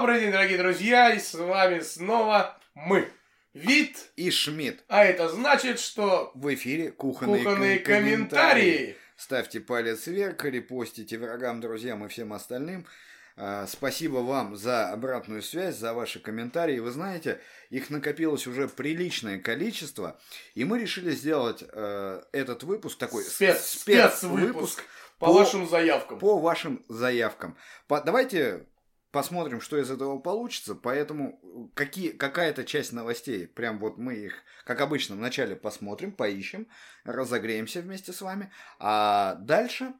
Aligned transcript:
Добрый 0.00 0.20
день, 0.20 0.32
дорогие 0.32 0.56
друзья, 0.56 1.12
и 1.12 1.18
с 1.18 1.34
вами 1.34 1.80
снова 1.80 2.58
мы, 2.74 3.06
Вид, 3.52 3.98
и 4.16 4.30
Шмидт. 4.30 4.82
а 4.88 5.04
это 5.04 5.28
значит, 5.28 5.78
что 5.78 6.32
В 6.34 6.54
эфире 6.54 6.90
кухонные, 6.90 7.44
кухонные 7.44 7.78
ком- 7.80 7.84
комментарии. 7.96 8.96
Ставьте 9.18 9.60
палец 9.60 10.06
вверх, 10.06 10.42
репостите 10.42 11.18
врагам, 11.18 11.60
друзьям 11.60 12.02
и 12.02 12.08
всем 12.08 12.32
остальным. 12.32 12.86
А, 13.36 13.66
Спасибо 13.66 14.20
вам 14.20 14.56
за 14.56 14.88
обратную 14.90 15.42
связь, 15.42 15.76
за 15.76 15.92
ваши 15.92 16.18
комментарии. 16.18 16.78
Вы 16.78 16.92
знаете, 16.92 17.38
их 17.68 17.90
накопилось 17.90 18.46
уже 18.46 18.68
приличное 18.68 19.38
количество, 19.38 20.18
и 20.54 20.64
мы 20.64 20.78
решили 20.78 21.10
сделать 21.10 21.62
э, 21.70 22.22
этот 22.32 22.62
выпуск 22.62 22.96
такой 22.96 23.22
Спец- 23.24 23.58
спецвыпуск 23.60 23.82
спецвыпуск 23.82 24.82
по, 25.18 25.26
по- 25.26 25.32
вашим 25.34 25.68
заявкам. 25.68 26.18
по 26.20 26.38
вашим 26.38 26.82
заявкам. 26.88 27.54
По- 27.86 28.00
давайте 28.00 28.64
посмотрим, 29.10 29.60
что 29.60 29.76
из 29.78 29.90
этого 29.90 30.18
получится. 30.18 30.74
Поэтому 30.74 31.70
какие, 31.74 32.10
какая-то 32.10 32.64
часть 32.64 32.92
новостей, 32.92 33.46
прям 33.46 33.78
вот 33.78 33.98
мы 33.98 34.14
их, 34.14 34.34
как 34.64 34.80
обычно, 34.80 35.16
вначале 35.16 35.56
посмотрим, 35.56 36.12
поищем, 36.12 36.68
разогреемся 37.04 37.80
вместе 37.80 38.12
с 38.12 38.20
вами. 38.22 38.52
А 38.78 39.34
дальше 39.36 39.92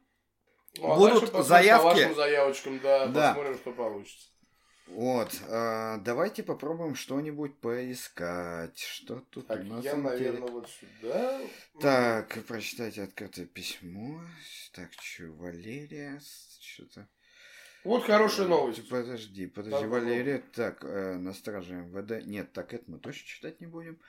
Ну, 0.77 0.91
а 0.91 0.95
будут 0.97 1.31
дальше 1.31 1.43
заявки. 1.47 1.83
По 1.83 1.93
вашим 1.93 2.15
заявочкам, 2.15 2.79
да, 2.79 3.07
Да. 3.07 3.29
посмотрим, 3.33 3.57
что 3.57 3.71
получится. 3.73 4.27
вот, 4.87 5.41
а, 5.49 5.97
давайте 5.97 6.43
попробуем 6.43 6.95
что-нибудь 6.95 7.59
поискать. 7.59 8.79
Что 8.79 9.19
тут 9.29 9.47
Так, 9.47 9.61
у 9.61 9.63
нас 9.63 9.83
я, 9.83 9.95
наверное, 9.95 10.49
вот 10.49 10.69
сюда. 10.69 11.39
Так, 11.79 12.37
прочитайте 12.45 13.03
открытое 13.03 13.45
письмо. 13.45 14.21
Так, 14.73 14.89
что, 14.99 15.25
Валерия, 15.33 16.21
что-то... 16.61 17.07
Вот 17.83 18.03
хорошая 18.05 18.47
новость. 18.47 18.87
Подожди, 18.89 19.47
подожди, 19.47 19.79
Так, 19.79 19.89
Валерия. 19.89 20.43
Так, 20.53 20.83
э, 20.83 21.15
на 21.17 21.33
страже 21.33 21.73
МВД. 21.75 22.25
Нет, 22.25 22.53
так 22.53 22.73
это 22.73 22.83
мы 22.87 22.99
точно 22.99 23.27
читать 23.27 23.59
не 23.59 23.67
будем. 23.67 23.99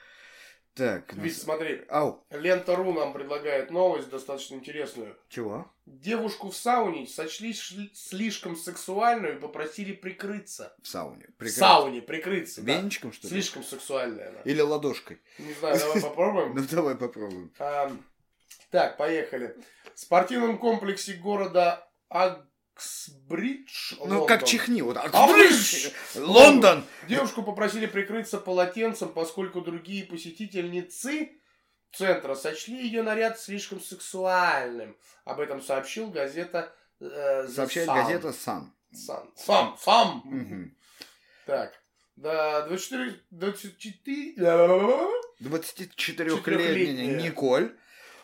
Так, 0.74 1.12
Вид, 1.12 1.36
смотри, 1.36 1.82
Ау, 1.90 2.24
Лента.ру 2.30 2.94
нам 2.94 3.12
предлагает 3.12 3.70
новость 3.70 4.08
достаточно 4.08 4.54
интересную. 4.54 5.18
чего? 5.28 5.70
Девушку 5.84 6.48
в 6.48 6.56
сауне 6.56 7.06
сочли 7.06 7.52
слишком 7.52 8.56
сексуальную 8.56 9.36
и 9.36 9.40
попросили 9.40 9.92
прикрыться. 9.92 10.74
В 10.82 10.88
сауне. 10.88 11.26
В 11.28 11.34
Прекрасно. 11.36 11.66
сауне 11.66 12.00
прикрыться. 12.00 12.62
да. 12.62 12.78
Веничком, 12.78 13.12
что 13.12 13.26
ли? 13.26 13.32
Слишком 13.32 13.64
сексуальная 13.64 14.30
она. 14.30 14.40
Или 14.46 14.62
ладошкой? 14.62 15.20
Не 15.38 15.52
знаю, 15.52 15.78
давай 15.78 16.00
попробуем. 16.02 16.54
Ну, 16.54 16.62
давай 16.70 16.94
попробуем. 16.94 17.52
Так, 18.70 18.96
поехали. 18.96 19.54
В 19.94 20.00
спортивном 20.00 20.56
комплексе 20.58 21.12
города 21.14 21.86
Аксбридж, 22.74 23.94
Ну, 23.98 24.04
Лондон, 24.04 24.26
как 24.26 24.44
чихни. 24.44 24.80
Вот. 24.82 24.96
Аксбридж! 24.96 25.90
Лондон! 26.16 26.84
Девушку 27.08 27.42
попросили 27.42 27.86
прикрыться 27.86 28.38
полотенцем, 28.38 29.12
поскольку 29.12 29.60
другие 29.60 30.04
посетительницы 30.04 31.32
центра 31.92 32.34
сочли 32.34 32.76
ее 32.86 33.02
наряд 33.02 33.38
слишком 33.38 33.80
сексуальным. 33.80 34.96
Об 35.24 35.40
этом 35.40 35.60
сообщил 35.62 36.10
газета 36.10 36.74
э, 37.00 37.46
Сообщает 37.48 37.88
Sun. 37.88 37.94
газета 37.94 38.28
Sun. 38.28 38.64
Sun. 38.92 39.30
Сам, 39.36 39.76
сам. 39.80 40.22
Мгм. 40.24 40.76
Так. 41.46 41.72
Да, 42.16 42.66
24... 42.66 43.20
24... 43.30 44.34
24-летняя 45.40 45.88
Четырехлетняя. 45.96 47.20
Николь 47.22 47.76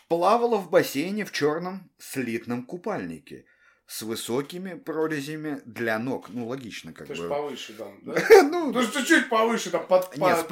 плавала 0.08 0.56
в 0.56 0.70
бассейне 0.70 1.24
в 1.24 1.32
черном 1.32 1.90
слитном 1.98 2.64
купальнике 2.64 3.44
с 3.88 4.02
высокими 4.02 4.74
прорезями 4.74 5.62
для 5.64 5.98
ног. 5.98 6.28
Ну, 6.28 6.46
логично, 6.46 6.92
как 6.92 7.06
Ты 7.08 7.14
ж 7.14 7.20
бы. 7.20 7.28
повыше 7.30 7.72
там, 7.72 7.98
да? 8.02 8.14
Ну, 8.42 8.70
Ну, 8.70 8.86
чуть-чуть 8.86 9.30
повыше 9.30 9.70
там, 9.70 9.86
под... 9.86 10.14
Нет, 10.18 10.46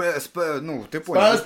ну, 0.62 0.86
ты 0.90 1.00
понял. 1.00 1.36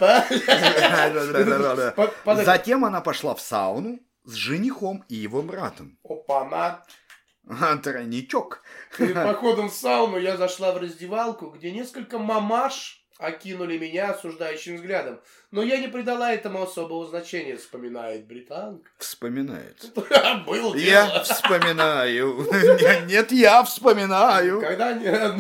Затем 2.45 2.85
она 2.85 3.01
пошла 3.01 3.35
в 3.35 3.41
сауну 3.41 3.99
с 4.25 4.35
женихом 4.35 5.05
и 5.09 5.17
его 5.17 5.43
братом. 5.43 5.99
Опа-на. 6.05 6.85
Тройничок. 7.83 8.63
Перед 8.97 9.15
походом 9.15 9.69
в 9.69 9.75
сауну 9.75 10.17
я 10.17 10.37
зашла 10.37 10.71
в 10.73 10.77
раздевалку, 10.77 11.51
где 11.51 11.73
несколько 11.73 12.19
мамаш 12.21 13.05
окинули 13.21 13.79
меня 13.79 14.11
осуждающим 14.11 14.77
взглядом. 14.77 15.21
Но 15.51 15.63
я 15.63 15.79
не 15.79 15.89
придала 15.89 16.33
этому 16.33 16.63
особого 16.63 17.07
значения, 17.07 17.57
вспоминает 17.57 18.27
британка. 18.27 18.89
Вспоминает. 18.99 19.85
Был 20.47 20.75
Я 20.75 21.23
вспоминаю. 21.23 22.47
Нет, 23.07 23.33
я 23.33 23.63
вспоминаю. 23.63 24.61
Когда. 24.61 24.93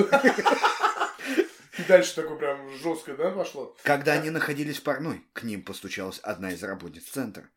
И 1.78 1.82
дальше 1.88 2.14
такое 2.16 2.36
прям 2.36 2.70
жестко, 2.82 3.14
да, 3.14 3.30
пошло? 3.30 3.74
Когда 3.82 4.12
они 4.12 4.28
находились 4.30 4.78
в 4.78 4.82
парной, 4.82 5.24
к 5.32 5.44
ним 5.44 5.62
постучалась 5.62 6.18
одна 6.18 6.50
из 6.52 6.62
работниц 6.62 7.04
центра. 7.04 7.48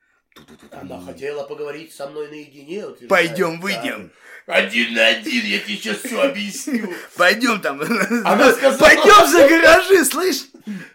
Она 0.72 1.02
хотела 1.06 1.44
поговорить 1.44 1.94
со 1.94 2.08
мной 2.08 2.30
наедине. 2.30 2.86
утверждает. 2.86 3.10
Пойдем, 3.10 3.60
выйдем. 3.62 4.12
Да. 4.48 4.56
Один 4.56 4.94
на 4.94 5.08
один, 5.08 5.46
я 5.46 5.60
тебе 5.60 5.78
сейчас 5.78 5.98
все 6.00 6.22
объясню. 6.22 6.94
Пойдем 7.16 7.62
там. 7.62 7.82
Она 8.26 8.52
сказала- 8.52 8.78
Пойдем 8.78 9.28
за 9.28 9.48
гаражи, 9.48 10.04
слышь? 10.06 10.46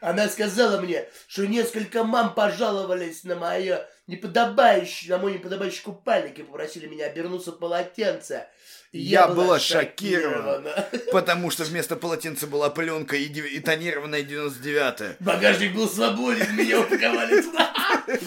Она 0.00 0.28
сказала 0.28 0.80
мне, 0.80 1.04
что 1.28 1.46
несколько 1.46 2.04
мам 2.04 2.34
пожаловались 2.34 3.24
на 3.24 3.36
мое 3.36 3.86
неподобающее, 4.06 5.10
на 5.10 5.18
мой 5.18 5.34
неподобающий 5.34 5.82
купальник 5.82 6.38
и 6.38 6.42
попросили 6.42 6.86
меня 6.86 7.06
обернуться 7.06 7.52
в 7.52 7.58
полотенце. 7.58 8.48
И 8.92 9.00
Я 9.00 9.28
была 9.28 9.58
шокирована. 9.58 10.88
Потому 11.12 11.50
что 11.50 11.64
вместо 11.64 11.94
полотенца 11.96 12.46
была 12.46 12.70
пленка 12.70 13.16
и, 13.16 13.24
и 13.26 13.60
тонированная 13.60 14.22
99-я. 14.22 15.16
Багажник 15.20 15.74
был 15.74 15.88
свободен, 15.88 16.56
меня 16.56 16.80
упаковали 16.80 17.42
туда. 17.42 17.72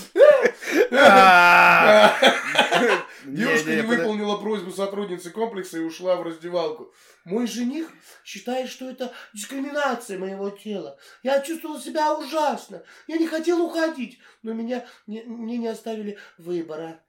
Девушка 3.26 3.76
не 3.76 3.82
выполнила 3.82 4.38
просьбу 4.38 4.72
сотрудницы 4.72 5.30
комплекса 5.30 5.78
и 5.78 5.82
ушла 5.82 6.16
в 6.16 6.24
раздевалку. 6.24 6.94
Мой 7.24 7.48
жених 7.48 7.90
считает, 8.24 8.70
что 8.70 8.90
это 8.90 9.14
дискриминация 9.34 10.18
моего 10.18 10.50
тела. 10.50 10.98
Я 11.24 11.42
чувствовала 11.42 11.80
себя 11.80 12.16
ужасно. 12.16 12.84
Я 13.08 13.18
не 13.18 13.28
хотела 13.28 13.62
уходить, 13.62 14.20
но 14.42 14.54
меня 14.54 14.86
не, 15.08 15.24
мне 15.24 15.58
не 15.58 15.68
оставили 15.68 16.18
выбора. 16.38 17.03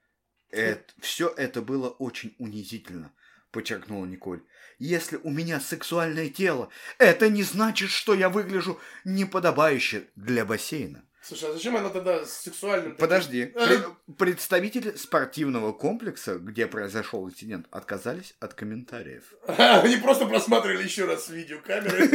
Все 1.01 1.29
это 1.29 1.63
было 1.63 1.89
очень 1.89 2.35
унизительно, 2.39 3.13
подчеркнула 3.51 4.05
Николь. 4.05 4.43
Если 4.79 5.19
у 5.23 5.31
меня 5.31 5.61
сексуальное 5.61 6.29
тело, 6.29 6.69
это 6.99 7.31
не 7.31 7.43
значит, 7.43 7.91
что 7.91 8.15
я 8.15 8.29
выгляжу 8.29 8.79
неподобающе 9.05 10.09
для 10.17 10.45
бассейна. 10.45 11.05
Слушай, 11.25 11.51
а 11.51 11.53
зачем 11.53 11.77
она 11.77 11.89
тогда 11.89 12.25
с 12.25 12.43
сексуальным... 12.43 12.97
Подожди. 12.97 13.53
Э, 13.55 13.67
Пре- 13.67 13.95
Представители 14.19 14.97
спортивного 14.97 15.73
комплекса, 15.73 16.35
где 16.39 16.67
произошел 16.67 17.25
инцидент, 17.29 17.67
отказались 17.71 18.35
от 18.41 18.55
комментариев. 18.55 19.23
Они 19.47 19.99
просто 19.99 20.27
просматривали 20.27 20.83
еще 20.83 21.05
раз 21.05 21.29
видеокамеры. 21.29 22.07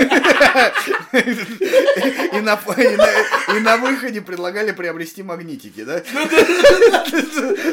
И 2.33 2.41
на, 2.41 2.59
и 3.57 3.59
выходе 3.77 4.21
предлагали 4.21 4.71
приобрести 4.71 5.23
магнитики, 5.23 5.83
да? 5.85 5.99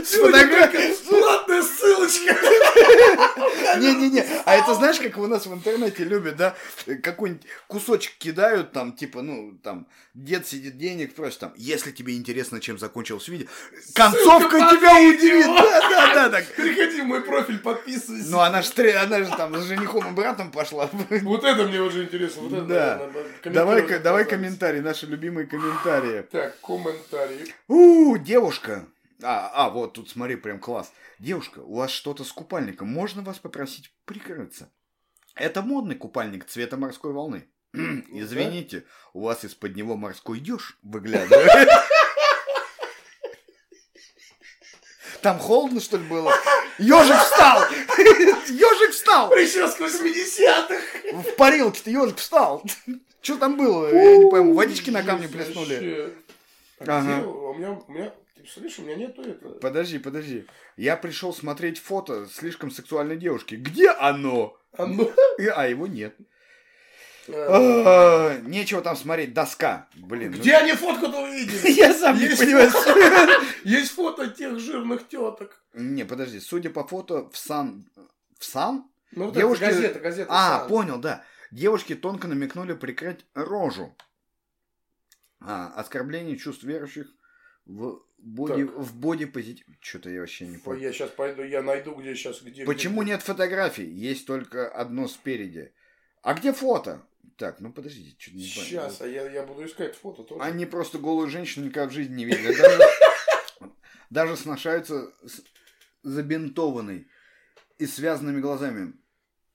С 0.05 0.15
ссылочка. 2.09 2.35
Не-не-не, 3.79 4.25
а 4.45 4.55
это 4.57 4.75
знаешь, 4.75 4.99
как 4.99 5.19
у 5.19 5.27
нас 5.27 5.47
в 5.47 5.53
интернете 5.53 6.05
любят, 6.05 6.37
да? 6.37 6.55
Какой-нибудь 7.03 7.43
кусочек 7.67 8.17
кидают, 8.19 8.73
там, 8.73 8.93
типа, 8.93 9.23
ну, 9.23 9.59
там, 9.63 9.87
дед 10.15 10.47
сидит, 10.47 10.79
денег 10.79 11.15
просит, 11.15 11.41
там, 11.41 11.53
если 11.57 11.91
тебе 11.91 12.17
интересно, 12.17 12.61
чем 12.61 12.79
закончилось 12.79 13.29
видео, 13.29 13.47
концовка 13.95 14.59
тебя 14.59 14.95
удивит, 15.01 15.47
да-да-да, 15.57 16.31
так. 16.31 16.47
Переходи 16.55 17.01
в 17.01 17.05
мой 17.05 17.21
профиль, 17.23 17.59
подписывайся. 17.59 18.29
Ну, 18.31 18.41
она 18.41 18.63
же, 18.63 18.71
она 18.93 19.25
же 19.25 19.31
там 19.37 19.55
с 19.57 19.65
женихом 19.65 20.09
и 20.09 20.13
братом 20.13 20.51
пошла. 20.51 20.91
Вот 21.23 21.45
это 21.45 21.65
мне 21.65 21.81
уже 21.81 22.05
интересно. 22.05 22.43
Вот 22.43 22.53
это, 22.53 22.65
Да. 22.65 23.51
Давай, 23.51 23.83
давай 23.83 24.23
оказались. 24.23 24.29
комментарии, 24.29 24.81
наши 24.81 25.07
любимые 25.07 25.47
комментарии. 25.47 26.23
Так, 26.31 26.61
комментарии. 26.61 27.55
У, 27.69 28.17
девушка. 28.19 28.87
А, 29.23 29.51
а, 29.55 29.71
вот 29.71 29.95
тут 29.95 30.11
смотри, 30.11 30.37
прям 30.37 30.59
класс. 30.59 30.93
Девушка, 31.19 31.61
у 31.61 31.77
вас 31.77 31.91
что-то 31.91 32.25
с 32.25 32.33
купальником. 32.33 32.89
Можно 32.89 33.23
вас 33.23 33.39
попросить 33.39 33.95
прикрыться? 34.05 34.71
Это 35.35 35.63
модный 35.63 35.97
купальник 35.97 36.47
цвета 36.47 36.77
морской 36.77 37.13
волны. 37.13 37.49
Извините, 37.73 38.85
у 39.13 39.23
вас 39.23 39.45
из-под 39.45 39.77
него 39.77 39.97
морской 39.97 40.39
еж 40.39 40.79
выглядывает. 40.83 41.69
Там 45.23 45.39
холодно, 45.39 45.81
что 45.81 45.97
ли, 45.97 46.05
было? 46.05 46.31
Ежик 46.79 47.17
встал! 47.17 47.63
Ежик 47.99 48.91
встал! 48.91 49.31
Прическа 49.31 49.85
80-х. 49.85 51.23
В 51.23 51.37
парилке-то 51.37 51.91
ежик 51.91 52.19
встал! 52.19 52.63
Что 53.23 53.39
там 53.39 53.57
было? 53.57 53.91
Я 53.91 54.19
не 54.19 54.31
пойму. 54.31 54.53
Водички 54.53 54.91
на 54.91 55.03
камне 55.03 55.29
плеснули. 55.29 56.15
Ага. 56.79 57.27
У 57.27 57.55
меня, 57.55 57.71
у 57.71 57.91
меня, 57.91 58.13
представляешь, 58.45 58.79
у 58.79 58.83
меня 58.83 58.95
нету 58.97 59.23
этого. 59.23 59.55
Подожди, 59.59 59.99
подожди. 59.99 60.47
Я 60.77 60.97
пришел 60.97 61.33
смотреть 61.35 61.79
фото 61.79 62.27
слишком 62.27 62.71
сексуальной 62.71 63.17
девушки. 63.17 63.55
Где 63.57 63.91
оно? 63.91 64.57
А 64.77 64.87
ну, 64.87 65.11
А 65.55 65.67
его 65.67 65.87
нет. 65.87 66.17
А, 67.29 68.39
Нечего 68.43 68.83
там 68.83 68.97
смотреть, 68.97 69.33
доска. 69.33 69.89
Блин. 69.95 70.33
ну- 70.33 70.39
Где 70.39 70.57
они 70.57 70.73
фотку-то 70.73 71.23
увидели? 71.23 71.71
Я 71.73 71.95
сам 71.95 72.19
не 72.19 72.29
понимаю. 72.29 72.71
Есть 73.65 73.93
фото 73.93 74.29
тех 74.29 74.59
жирных 74.59 75.09
теток. 75.09 75.63
Не, 75.73 76.05
подожди, 76.05 76.39
судя 76.41 76.71
по 76.71 76.87
фото 76.87 77.31
в 77.31 77.37
сан... 77.37 77.89
В 78.39 78.45
сан? 78.45 78.85
Ну, 79.13 79.31
Девушки- 79.33 79.63
газета, 79.65 80.01
газета. 80.01 80.29
А, 80.31 80.67
понял, 80.69 80.99
да. 80.99 81.25
Девушки 81.51 81.95
тонко 81.95 82.29
намекнули 82.29 82.75
прикрыть 82.75 83.25
рожу. 83.35 83.97
А, 85.41 85.73
оскорбление 85.77 86.37
чувств 86.37 86.65
верующих 86.65 87.07
в 87.65 88.01
боди, 88.19 88.65
Так. 88.65 88.75
в 88.77 88.97
боди 88.97 89.25
позитив. 89.27 89.67
Что-то 89.81 90.11
я 90.11 90.21
вообще 90.21 90.47
не 90.47 90.59
понял. 90.59 90.81
Я 90.81 90.93
сейчас 90.93 91.11
пойду, 91.11 91.43
я 91.43 91.63
найду, 91.63 91.95
где 91.95 92.15
сейчас, 92.15 92.43
где. 92.43 92.65
Почему 92.65 93.03
где- 93.03 93.13
нет 93.13 93.23
фотографий? 93.23 93.87
Есть 93.87 94.27
только 94.27 94.69
одно 94.69 95.09
спереди. 95.09 95.73
А 96.23 96.35
где 96.35 96.53
фото? 96.53 97.07
Так, 97.37 97.61
ну 97.61 97.73
подождите, 97.73 98.17
что-то 98.19 98.37
не 98.37 98.45
понял. 98.49 98.67
Сейчас, 98.67 99.01
а 99.01 99.07
я, 99.09 99.29
я 99.31 99.43
буду 99.43 99.65
искать 99.67 99.97
фото 99.97 100.23
тоже. 100.23 100.43
Они 100.43 100.67
просто 100.67 100.99
голую 100.99 101.29
женщину 101.29 101.67
никогда 101.67 101.89
в 101.89 101.93
жизни 101.93 102.15
не 102.15 102.25
видели. 102.25 102.55
Даже, 102.55 102.79
даже 104.11 104.37
сношаются 104.37 105.13
с 105.25 105.43
забинтованной 106.03 107.09
и 107.79 107.87
связанными 107.87 108.41
глазами. 108.41 108.95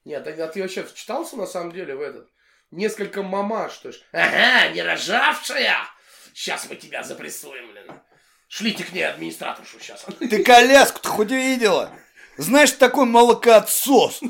Нет, 0.06 0.27
а, 0.27 0.31
а 0.45 0.47
ты 0.47 0.61
вообще 0.61 0.83
вчитался 0.83 1.38
на 1.38 1.45
самом 1.45 1.71
деле 1.71 1.95
в 1.95 2.01
этот? 2.01 2.29
Несколько 2.71 3.23
мамаш, 3.23 3.77
то 3.77 3.89
есть. 3.89 4.03
Ага, 4.11 4.71
не 4.73 4.81
рожавшая! 4.81 5.77
Сейчас 6.33 6.69
мы 6.69 6.75
тебя 6.75 7.03
запрессуем, 7.03 7.71
блин. 7.71 7.85
Шлите 8.50 8.84
к 8.84 8.92
ней 8.92 9.04
администраторшу 9.04 9.78
сейчас. 9.80 10.06
Ты 10.19 10.44
коляску-то 10.44 11.07
хоть 11.07 11.30
видела? 11.30 11.92
Знаешь, 12.36 12.72
такой 12.72 13.06
молокоотсос. 13.06 14.22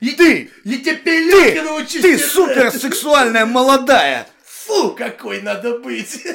И 0.00 0.10
Ты, 0.10 0.50
И 0.64 0.78
тебе 0.78 0.96
пеленки 0.96 1.58
научись 1.60 2.02
ты 2.02 2.18
суперсексуальная 2.18 3.46
молодая. 3.46 4.28
Фу, 4.44 4.90
какой 4.90 5.40
надо 5.40 5.78
быть. 5.78 6.26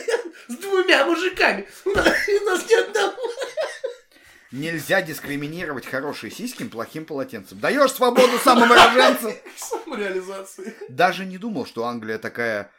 С 0.48 0.56
двумя 0.56 1.06
мужиками. 1.06 1.68
У 1.86 1.90
нас 1.90 2.08
у 2.08 2.46
нас 2.46 2.70
ни 2.70 2.74
одного. 2.74 3.18
Нельзя 4.52 5.02
дискриминировать 5.02 5.86
хорошие 5.86 6.32
сиськи 6.32 6.64
плохим 6.64 7.06
полотенцем. 7.06 7.60
Даешь 7.60 7.92
свободу 7.92 8.38
самовыраженцам. 8.40 9.34
Самореализации. 9.58 10.74
Даже 10.90 11.26
не 11.26 11.38
думал, 11.38 11.66
что 11.66 11.86
Англия 11.86 12.18
такая 12.18 12.72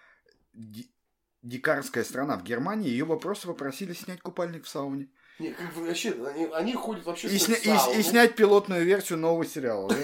дикарская 1.43 2.05
страна. 2.05 2.37
В 2.37 2.43
Германии 2.45 2.89
ее 2.89 3.05
бы 3.05 3.19
просто 3.19 3.49
попросили 3.49 3.93
снять 3.93 4.21
купальник 4.21 4.65
в 4.65 4.69
сауне. 4.69 5.09
Не, 5.39 5.53
как 5.53 5.75
бы 5.75 5.87
вообще, 5.87 6.13
они, 6.27 6.47
они 6.53 6.75
ходят 6.75 7.05
вообще 7.05 7.29
И, 7.29 7.37
сня- 7.37 7.59
и- 7.95 7.99
и 7.99 8.03
снять 8.03 8.35
пилотную 8.37 8.85
версию 8.85 9.19
нового 9.19 9.45
сериала. 9.45 9.91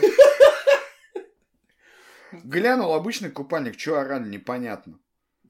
Глянул 2.33 2.93
обычный 2.95 3.31
купальник, 3.31 3.79
что 3.79 3.99
орали, 4.01 4.29
непонятно. 4.29 4.99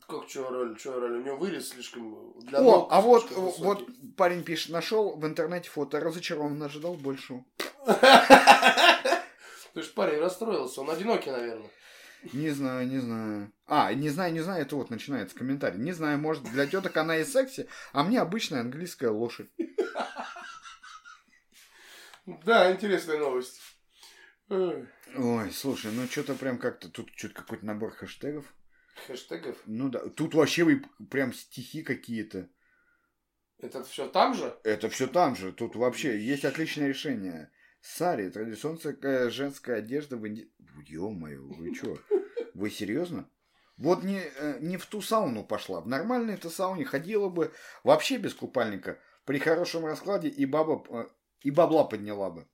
Как 0.06 0.28
что 0.28 0.48
орали, 0.48 0.74
что 0.78 0.96
орали? 0.96 1.18
У 1.18 1.22
него 1.24 1.36
вырез 1.36 1.70
слишком 1.70 2.34
для 2.40 2.60
О, 2.60 2.88
а 2.90 3.00
вот, 3.00 3.30
вот 3.58 3.86
парень 4.16 4.42
пишет, 4.42 4.70
нашел 4.70 5.16
в 5.16 5.26
интернете 5.26 5.68
фото, 5.68 6.00
разочарован, 6.00 6.62
ожидал 6.62 6.94
большего. 6.94 7.44
Ты 9.74 9.82
ж 9.82 9.92
парень 9.94 10.18
расстроился, 10.20 10.80
он 10.80 10.90
одинокий, 10.90 11.30
наверное. 11.30 11.70
Не 12.32 12.50
знаю, 12.50 12.86
не 12.88 12.98
знаю. 12.98 13.52
А, 13.66 13.92
не 13.94 14.08
знаю, 14.10 14.32
не 14.32 14.40
знаю, 14.40 14.62
это 14.62 14.76
вот 14.76 14.90
начинается 14.90 15.36
комментарий. 15.36 15.78
Не 15.78 15.92
знаю, 15.92 16.18
может, 16.18 16.44
для 16.44 16.66
теток 16.66 16.96
она 16.96 17.18
и 17.18 17.24
секси, 17.24 17.68
а 17.92 18.02
мне 18.02 18.20
обычная 18.20 18.60
английская 18.60 19.10
лошадь. 19.10 19.50
Да, 22.26 22.72
интересная 22.72 23.18
новость. 23.18 23.60
Ой, 24.50 25.50
слушай, 25.52 25.92
ну 25.92 26.06
что-то 26.06 26.34
прям 26.34 26.58
как-то, 26.58 26.88
тут 26.88 27.10
что-то 27.16 27.34
какой-то 27.34 27.64
набор 27.64 27.92
хэштегов. 27.92 28.44
Хэштегов. 29.06 29.56
Ну 29.66 29.88
да, 29.88 30.08
тут 30.08 30.34
вообще 30.34 30.82
прям 31.10 31.32
стихи 31.32 31.82
какие-то. 31.82 32.48
Это 33.58 33.82
все 33.84 34.08
там 34.08 34.34
же? 34.34 34.58
Это 34.64 34.88
все 34.88 35.06
там 35.06 35.36
же, 35.36 35.52
тут 35.52 35.76
вообще 35.76 36.18
есть 36.18 36.44
отличное 36.44 36.88
решение. 36.88 37.50
Сари, 37.80 38.28
традиционная 38.30 39.30
женская 39.30 39.76
одежда 39.76 40.16
в 40.16 40.26
Инди... 40.26 40.50
Ё-моё, 40.86 41.42
вы 41.42 41.74
что? 41.74 41.98
Вы 42.54 42.70
серьезно? 42.70 43.28
Вот 43.76 44.02
не, 44.02 44.20
э, 44.20 44.58
не 44.60 44.76
в 44.76 44.86
ту 44.86 45.00
сауну 45.00 45.44
пошла. 45.44 45.80
В 45.80 45.86
нормальной-то 45.86 46.50
сауне 46.50 46.84
ходила 46.84 47.28
бы 47.28 47.52
вообще 47.84 48.16
без 48.16 48.34
купальника. 48.34 48.98
При 49.24 49.38
хорошем 49.38 49.86
раскладе 49.86 50.28
и 50.28 50.44
баба 50.46 50.84
э, 50.88 51.06
и 51.42 51.50
бабла 51.50 51.84
подняла 51.84 52.30
бы. 52.30 52.46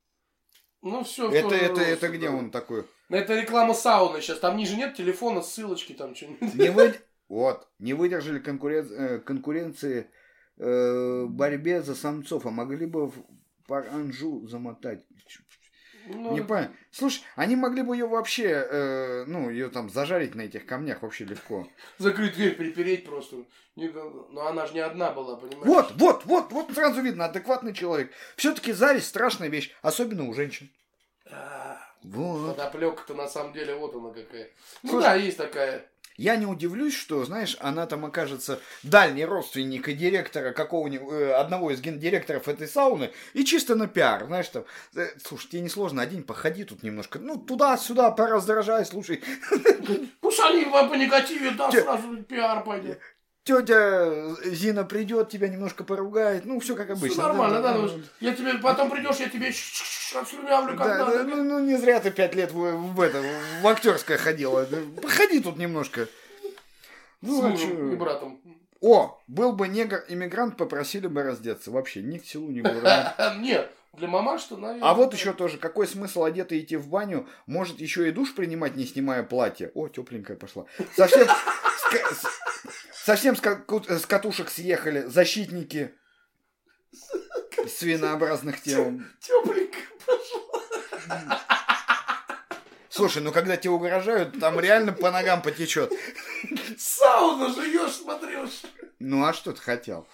Ну 0.83 1.03
все. 1.03 1.31
Это, 1.31 1.55
это, 1.55 1.81
это 1.81 2.09
где 2.09 2.29
он 2.29 2.51
такой? 2.51 2.85
Это 3.09 3.41
реклама 3.41 3.73
сауны 3.73 4.21
сейчас. 4.21 4.39
Там 4.39 4.59
ниже 4.59 4.77
нет 4.77 4.95
телефона, 4.95 5.41
ссылочки 5.41 5.95
там 5.95 6.15
что-нибудь. 6.15 6.55
Не 6.55 6.71
вы... 6.71 6.95
Вот, 7.27 7.67
не 7.79 7.95
выдержали 7.95 8.39
конкурен... 8.39 8.87
э, 8.93 9.19
конкуренции 9.19 10.11
э, 10.59 11.25
борьбе 11.25 11.81
за 11.81 11.95
самцов, 11.95 12.45
а 12.45 12.51
могли 12.51 12.85
бы 12.85 13.11
паранжу 13.67 14.47
замотать. 14.47 15.05
Ну, 16.07 16.33
Не 16.35 16.43
понял. 16.43 16.69
Слушай, 16.91 17.23
они 17.35 17.57
могли 17.57 17.81
бы 17.83 17.97
ее 17.97 18.07
вообще, 18.07 18.45
э, 18.49 19.25
ну, 19.27 19.49
ее 19.49 19.71
там 19.71 19.89
зажарить 19.89 20.35
на 20.35 20.43
этих 20.43 20.67
камнях 20.67 21.01
вообще 21.03 21.25
легко. 21.25 21.67
Закрыть 21.97 22.35
дверь, 22.35 22.57
припереть 22.57 23.07
просто. 23.07 23.37
Не- 23.75 23.89
Но 23.89 24.47
она 24.47 24.67
же 24.67 24.75
не 24.75 24.81
одна 24.81 25.13
была, 25.13 25.37
понимаешь? 25.37 25.65
Вот, 25.67 25.93
вот, 25.97 26.25
вот, 26.27 26.53
вот 26.53 26.73
сразу 26.75 27.01
видно, 27.01 27.25
адекватный 27.25 27.73
человек. 27.73 28.13
Все-таки 28.37 28.73
зависть 28.73 29.07
страшная 29.07 29.49
вещь, 29.49 29.75
особенно 29.81 30.29
у 30.29 30.35
женщин. 30.35 30.71
А, 31.31 31.79
Вот. 32.03 32.55
Подоплека-то 32.55 33.15
на 33.15 33.27
самом 33.27 33.55
деле 33.55 33.75
вот 33.75 33.95
она 33.95 34.11
какая. 34.11 34.51
Ну 34.83 34.91
Слушай, 34.91 35.05
да, 35.05 35.15
есть 35.15 35.39
такая. 35.39 35.91
Я 36.17 36.37
не 36.37 36.47
удивлюсь, 36.47 36.95
что, 36.95 37.25
знаешь, 37.25 37.57
она 37.61 37.87
там 37.87 38.05
окажется 38.05 38.61
дальний 38.85 39.25
родственник 39.25 39.89
и 39.89 39.95
директора 39.95 40.53
какого-нибудь, 40.53 41.13
э, 41.13 41.33
одного 41.33 41.73
из 41.73 41.81
гендиректоров 41.81 42.47
этой 42.47 42.69
сауны, 42.69 43.11
и 43.33 43.45
чисто 43.45 43.75
на 43.75 43.89
пиар, 43.89 44.27
знаешь, 44.27 44.49
там, 44.49 44.65
э, 44.95 45.09
слушай, 45.25 45.49
тебе 45.49 45.63
несложно, 45.63 46.03
один 46.03 46.23
походи 46.23 46.65
тут 46.65 46.85
немножко, 46.85 47.19
ну, 47.19 47.37
туда-сюда, 47.37 48.13
пораздражай, 48.13 48.85
слушай, 48.85 49.23
Пусть 50.21 50.41
они 50.41 50.65
по 50.65 50.95
негативе, 50.95 51.51
да, 51.51 51.71
сразу 51.71 52.23
пиар 52.23 52.63
пойдет. 52.63 53.01
Тетя 53.45 54.35
Зина 54.45 54.85
придет, 54.85 55.29
тебя 55.29 55.49
немножко 55.49 55.85
поругает, 55.85 56.45
ну, 56.47 56.59
все 56.61 56.75
как 56.75 56.91
обычно. 56.91 57.23
нормально, 57.25 57.61
да, 57.63 57.75
да, 57.75 57.79
ну, 57.79 57.91
я 58.21 58.35
тебе 58.35 58.55
потом 58.55 58.91
придешь, 58.91 59.17
я 59.17 59.29
тебе 59.29 59.49
отслюнявлю 59.49 60.77
как 60.77 60.87
Да, 60.87 60.99
надо. 61.05 61.19
да, 61.19 61.25
ну, 61.25 61.45
ну, 61.45 61.59
не 61.61 61.77
зря 61.77 62.01
ты 62.01 62.11
пять 62.11 62.35
лет 62.35 62.53
в, 62.53 62.57
в 62.59 63.01
это, 63.01 63.23
в 63.63 63.67
актерское 63.67 64.17
ходила. 64.19 64.65
Да, 64.67 64.79
Походи 65.01 65.41
тут 65.41 65.57
немножко. 65.59 66.07
С 66.07 66.09
Ну, 67.21 67.45
а 67.45 67.49
мужем 67.49 67.93
и 67.93 67.97
братом. 67.97 68.41
О, 68.81 69.19
был 69.29 69.53
бы 69.53 69.69
негр-иммигрант, 69.69 70.57
попросили 70.59 71.07
бы 71.07 71.23
раздеться. 71.23 71.71
Вообще, 71.71 72.03
ни 72.03 72.19
к 72.19 72.27
селу, 72.27 72.51
ни 72.51 72.61
к 72.61 72.65
городу. 72.65 72.87
Нет, 73.39 73.71
для 73.95 74.09
мамаш 74.09 74.43
что, 74.43 74.57
наверное. 74.59 74.87
А 74.89 74.93
вот 74.95 75.15
еще 75.15 75.33
тоже, 75.33 75.57
какой 75.57 75.87
смысл 75.87 76.25
одетый 76.25 76.61
идти 76.61 76.77
в 76.77 76.89
баню? 76.89 77.27
Может, 77.47 77.81
еще 77.81 78.07
и 78.09 78.13
душ 78.13 78.35
принимать, 78.35 78.77
не 78.77 78.85
снимая 78.85 79.23
платье? 79.23 79.71
О, 79.75 79.89
тепленькая 79.89 80.37
пошла. 80.37 80.67
Совсем, 80.95 81.27
с 81.27 82.15
с- 82.15 82.54
совсем 83.05 83.37
с, 83.37 83.41
ка- 83.41 83.65
с 83.89 84.07
катушек 84.07 84.49
съехали 84.51 85.03
защитники 85.03 85.95
свинообразных 87.69 88.61
тел. 88.63 89.01
Тепленько. 89.21 89.79
Слушай, 92.89 93.23
ну 93.23 93.33
когда 93.33 93.57
тебе 93.57 93.73
угрожают, 93.73 94.39
там 94.39 94.59
реально 94.61 94.93
по 94.93 95.11
ногам 95.11 95.43
потечет. 95.43 95.93
Сауна 96.79 97.53
живешь, 97.53 97.95
смотришь. 97.97 98.63
Ну 99.01 99.25
а 99.25 99.33
что 99.33 99.53
ты 99.53 99.61
хотел? 99.61 100.07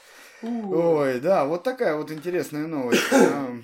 Ой, 0.42 1.20
да, 1.20 1.44
вот 1.44 1.62
такая 1.62 1.94
вот 1.94 2.10
интересная 2.10 2.66
новость. 2.66 3.02
А, 3.12 3.54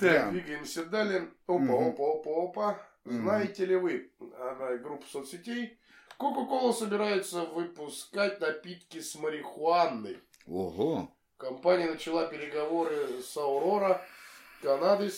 Так, 0.00 0.32
двигаемся 0.32 0.84
далее. 0.86 1.28
Опа, 1.46 1.86
опа, 1.88 2.12
опа, 2.14 2.42
опа. 2.44 2.82
Знаете 3.04 3.64
ли 3.66 3.76
вы, 3.76 4.10
она 4.40 4.76
группа 4.78 5.06
соцсетей, 5.06 5.78
Кока-Кола 6.24 6.72
собирается 6.72 7.42
выпускать 7.42 8.40
напитки 8.40 9.02
с 9.02 9.14
марихуаной. 9.14 10.22
Ого. 10.46 11.14
Компания 11.36 11.84
начала 11.90 12.26
переговоры 12.26 13.20
с 13.20 13.36
Аурора, 13.36 14.02
Канадой, 14.62 15.12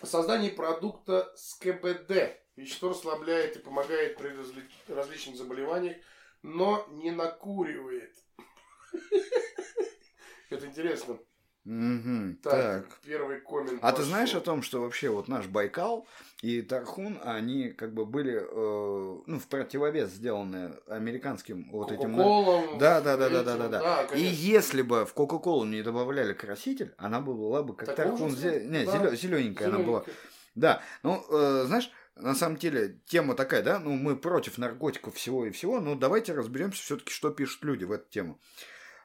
о 0.00 0.06
создании 0.06 0.48
продукта 0.48 1.30
с 1.36 1.52
КБД. 1.56 2.40
Вещество 2.56 2.88
расслабляет 2.88 3.56
и 3.56 3.58
помогает 3.58 4.16
при 4.16 4.30
разли- 4.30 4.66
различных 4.88 5.36
заболеваниях, 5.36 5.98
но 6.40 6.86
не 6.88 7.10
накуривает. 7.10 8.16
Это 10.48 10.64
интересно. 10.64 11.18
Мгм, 11.64 12.38
Так, 12.42 12.52
Так. 12.86 12.98
первый 13.06 13.40
коммент. 13.40 13.78
А 13.80 13.90
ты 13.92 13.96
пошел. 13.96 14.08
знаешь 14.10 14.34
о 14.34 14.40
том, 14.40 14.62
что 14.62 14.82
вообще 14.82 15.08
вот 15.08 15.28
наш 15.28 15.46
Байкал 15.46 16.06
и 16.42 16.60
Тархун, 16.60 17.18
они 17.24 17.70
как 17.70 17.94
бы 17.94 18.04
были, 18.04 18.34
э, 18.38 19.20
ну, 19.26 19.38
в 19.38 19.46
противовес 19.46 20.10
сделаны 20.10 20.74
американским 20.88 21.70
вот 21.70 21.90
этим... 21.90 22.14
Да, 22.78 23.00
да, 23.00 23.16
да, 23.16 23.30
да, 23.30 23.42
да, 23.42 23.56
да, 23.56 23.68
да. 23.68 24.02
И 24.14 24.20
если 24.20 24.82
бы 24.82 25.06
в 25.06 25.14
Кока-Колу 25.14 25.64
не 25.64 25.82
добавляли 25.82 26.34
краситель, 26.34 26.92
она 26.98 27.20
бы 27.22 27.32
была 27.32 27.62
бы 27.62 27.74
как 27.74 27.94
Такого 27.94 28.10
Тархун, 28.18 28.34
зе- 28.34 28.62
не, 28.66 28.84
да. 28.84 28.92
зелё- 28.98 29.16
зелененькая 29.16 29.68
она 29.68 29.78
была. 29.78 30.04
Да, 30.54 30.82
ну, 31.02 31.24
э, 31.30 31.64
знаешь, 31.66 31.90
на 32.16 32.34
самом 32.34 32.58
деле, 32.58 33.00
тема 33.06 33.34
такая, 33.34 33.62
да, 33.62 33.78
ну, 33.78 33.92
мы 33.94 34.16
против 34.16 34.58
наркотиков 34.58 35.14
всего 35.14 35.46
и 35.46 35.50
всего, 35.50 35.80
но 35.80 35.94
давайте 35.94 36.34
разберемся 36.34 36.82
все-таки, 36.82 37.10
что 37.10 37.30
пишут 37.30 37.64
люди 37.64 37.84
в 37.84 37.92
эту 37.92 38.08
тему. 38.10 38.38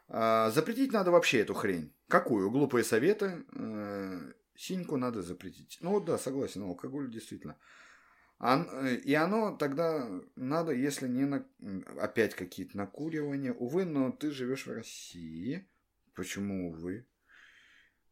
А, 0.09 0.49
запретить 0.49 0.91
надо 0.91 1.11
вообще 1.11 1.39
эту 1.39 1.53
хрень. 1.53 1.93
Какую? 2.07 2.49
Глупые 2.49 2.83
советы. 2.83 3.45
Э, 3.55 4.33
синьку 4.55 4.97
надо 4.97 5.21
запретить. 5.21 5.77
Ну 5.81 5.99
да, 5.99 6.17
согласен, 6.17 6.63
алкоголь 6.63 7.09
действительно. 7.09 7.57
И 9.03 9.13
оно 9.15 9.57
тогда 9.57 10.09
надо, 10.37 10.71
если 10.71 11.09
не 11.09 11.25
на... 11.25 11.45
опять 11.99 12.35
какие-то 12.35 12.77
накуривания. 12.77 13.53
Увы, 13.53 13.83
но 13.83 14.11
ты 14.11 14.31
живешь 14.31 14.65
в 14.65 14.71
России. 14.71 15.67
Почему 16.15 16.69
увы? 16.69 17.05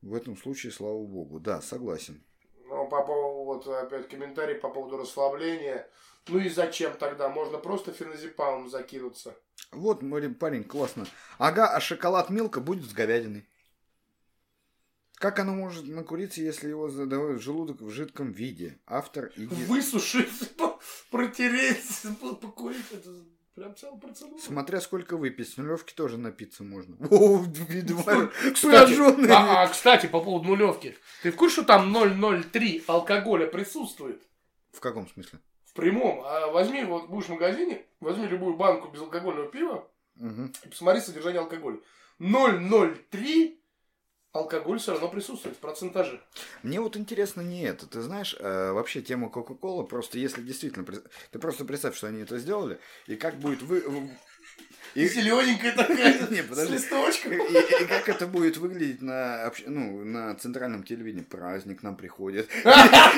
В 0.02 0.14
этом 0.14 0.36
случае, 0.36 0.74
слава 0.74 1.02
богу. 1.06 1.40
Да, 1.40 1.62
согласен. 1.62 2.26
Ну, 2.66 2.90
по 2.90 3.06
поводу, 3.06 3.46
вот 3.46 3.68
опять 3.68 4.10
комментарий 4.10 4.56
по 4.56 4.70
поводу 4.70 4.98
расслабления. 4.98 5.90
Ну 6.28 6.40
и 6.40 6.50
зачем 6.50 6.94
тогда? 6.98 7.30
Можно 7.30 7.58
просто 7.58 7.92
феназепамом 7.92 8.70
закинуться. 8.70 9.36
Вот, 9.72 10.02
парень, 10.40 10.64
классно. 10.64 11.06
Ага, 11.38 11.68
а 11.68 11.80
шоколад 11.80 12.30
Милка 12.30 12.62
будет 12.62 12.90
с 12.90 12.94
говядиной. 12.94 13.46
Как 15.18 15.40
оно 15.40 15.54
может 15.54 15.88
накуриться, 15.88 16.42
если 16.42 16.70
его 16.70 16.90
задавают 16.90 17.42
желудок 17.42 17.82
в 17.82 17.90
жидком 17.90 18.32
виде? 18.32 18.78
Автор 18.86 19.32
и... 19.36 19.48
Высушить, 19.48 20.56
протереть, 21.12 22.04
покурить. 22.42 22.86
Это 22.92 23.10
прям 23.56 23.76
целая 23.76 24.00
процедура. 24.00 24.40
Смотря 24.40 24.80
сколько 24.80 25.18
выпить. 25.18 25.50
С 25.50 25.58
нулевки 25.58 25.96
тоже 25.96 26.18
напиться 26.20 26.64
можно. 26.64 26.98
О, 27.10 27.44
видимо, 27.68 28.30
кстати, 28.54 29.32
а, 29.32 29.64
а, 29.64 29.68
кстати, 29.68 30.06
по 30.06 30.22
поводу 30.22 30.50
нулевки. 30.50 30.96
Ты 31.24 31.32
в 31.32 31.36
курсе, 31.36 31.54
что 31.54 31.64
там 31.64 31.96
0,03 31.96 32.84
алкоголя 32.86 33.48
присутствует? 33.48 34.22
В 34.72 34.80
каком 34.80 35.10
смысле? 35.10 35.40
Прямом. 35.78 36.24
А 36.26 36.48
возьми, 36.48 36.84
вот 36.84 37.08
будешь 37.08 37.28
в 37.28 37.32
магазине, 37.32 37.86
возьми 38.00 38.26
любую 38.28 38.56
банку 38.56 38.88
безалкогольного 38.90 39.48
пива 39.48 39.88
угу. 40.20 40.50
и 40.64 40.70
посмотри 40.70 41.02
содержание 41.02 41.40
алкоголя. 41.40 41.78
0,03 42.20 43.58
алкоголь 44.32 44.80
все 44.80 44.94
равно 44.94 45.08
присутствует 45.08 45.56
в 45.56 45.60
процентаже. 45.60 46.20
Мне 46.64 46.82
вот 46.82 46.98
интересно 46.98 47.42
не 47.42 47.62
это. 47.62 47.86
Ты 47.86 48.02
знаешь, 48.02 48.36
э, 48.40 48.72
вообще 48.72 49.04
тема 49.04 49.30
Кока-Колы, 49.30 49.86
просто 49.86 50.18
если 50.18 50.42
действительно... 50.42 50.84
Ты 51.32 51.38
просто 51.38 51.64
представь, 51.64 51.96
что 51.96 52.08
они 52.08 52.22
это 52.22 52.40
сделали, 52.40 52.80
и 53.06 53.16
как 53.16 53.36
будет 53.36 53.62
вы... 53.62 54.18
И... 54.96 55.08
Зелененькая 55.08 55.74
такая, 55.74 56.28
не, 56.30 56.42
с 56.42 56.70
листочком. 56.70 57.34
И, 57.34 57.86
как 57.86 58.10
это 58.10 58.28
будет 58.28 58.58
выглядеть 58.58 59.02
на, 59.02 59.52
ну, 59.66 60.04
на 60.04 60.36
центральном 60.36 60.84
телевидении? 60.84 61.24
Праздник 61.24 61.84
нам 61.84 61.96
приходит. 61.96 62.50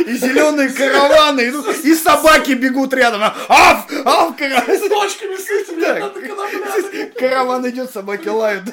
И 0.06 0.14
зеленые 0.16 0.70
караваны 0.70 1.50
идут, 1.50 1.68
и 1.84 1.96
собаки 1.96 2.52
бегут 2.52 2.94
рядом. 2.94 3.22
Аф! 3.24 3.90
Аф! 4.06 4.40
С 4.40 4.90
ножками 4.90 5.36
с 5.36 5.50
этими. 5.50 7.20
Караван 7.20 7.70
идет, 7.70 7.92
собаки 7.92 8.28
лают. 8.28 8.66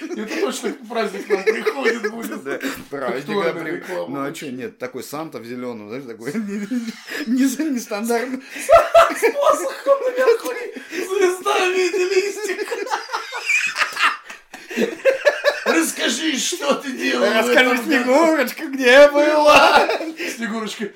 Это 0.00 0.40
точно 0.40 0.72
праздник 0.88 1.28
нам 1.28 1.42
приходит 1.44 2.10
будет. 2.10 2.62
Праздник. 2.90 3.84
Ну 4.08 4.20
а 4.20 4.34
что, 4.34 4.50
нет, 4.50 4.78
такой 4.78 5.02
Санта 5.02 5.38
в 5.38 5.44
зеленом, 5.44 5.88
знаешь, 5.88 6.04
такой 6.04 6.32
нестандартный. 7.26 8.42
С 8.54 9.20
посохом 9.32 10.02
наверху, 10.04 10.52
звезда 10.90 11.54
в 11.54 11.72
виде 11.72 12.04
листик. 12.04 12.68
Расскажи, 15.64 16.36
что 16.38 16.74
ты 16.74 16.92
делал. 16.92 17.26
Расскажи, 17.32 17.76
Снегурочка, 17.82 18.66
где 18.66 19.08
была? 19.10 19.88
Снегурочка, 20.36 20.90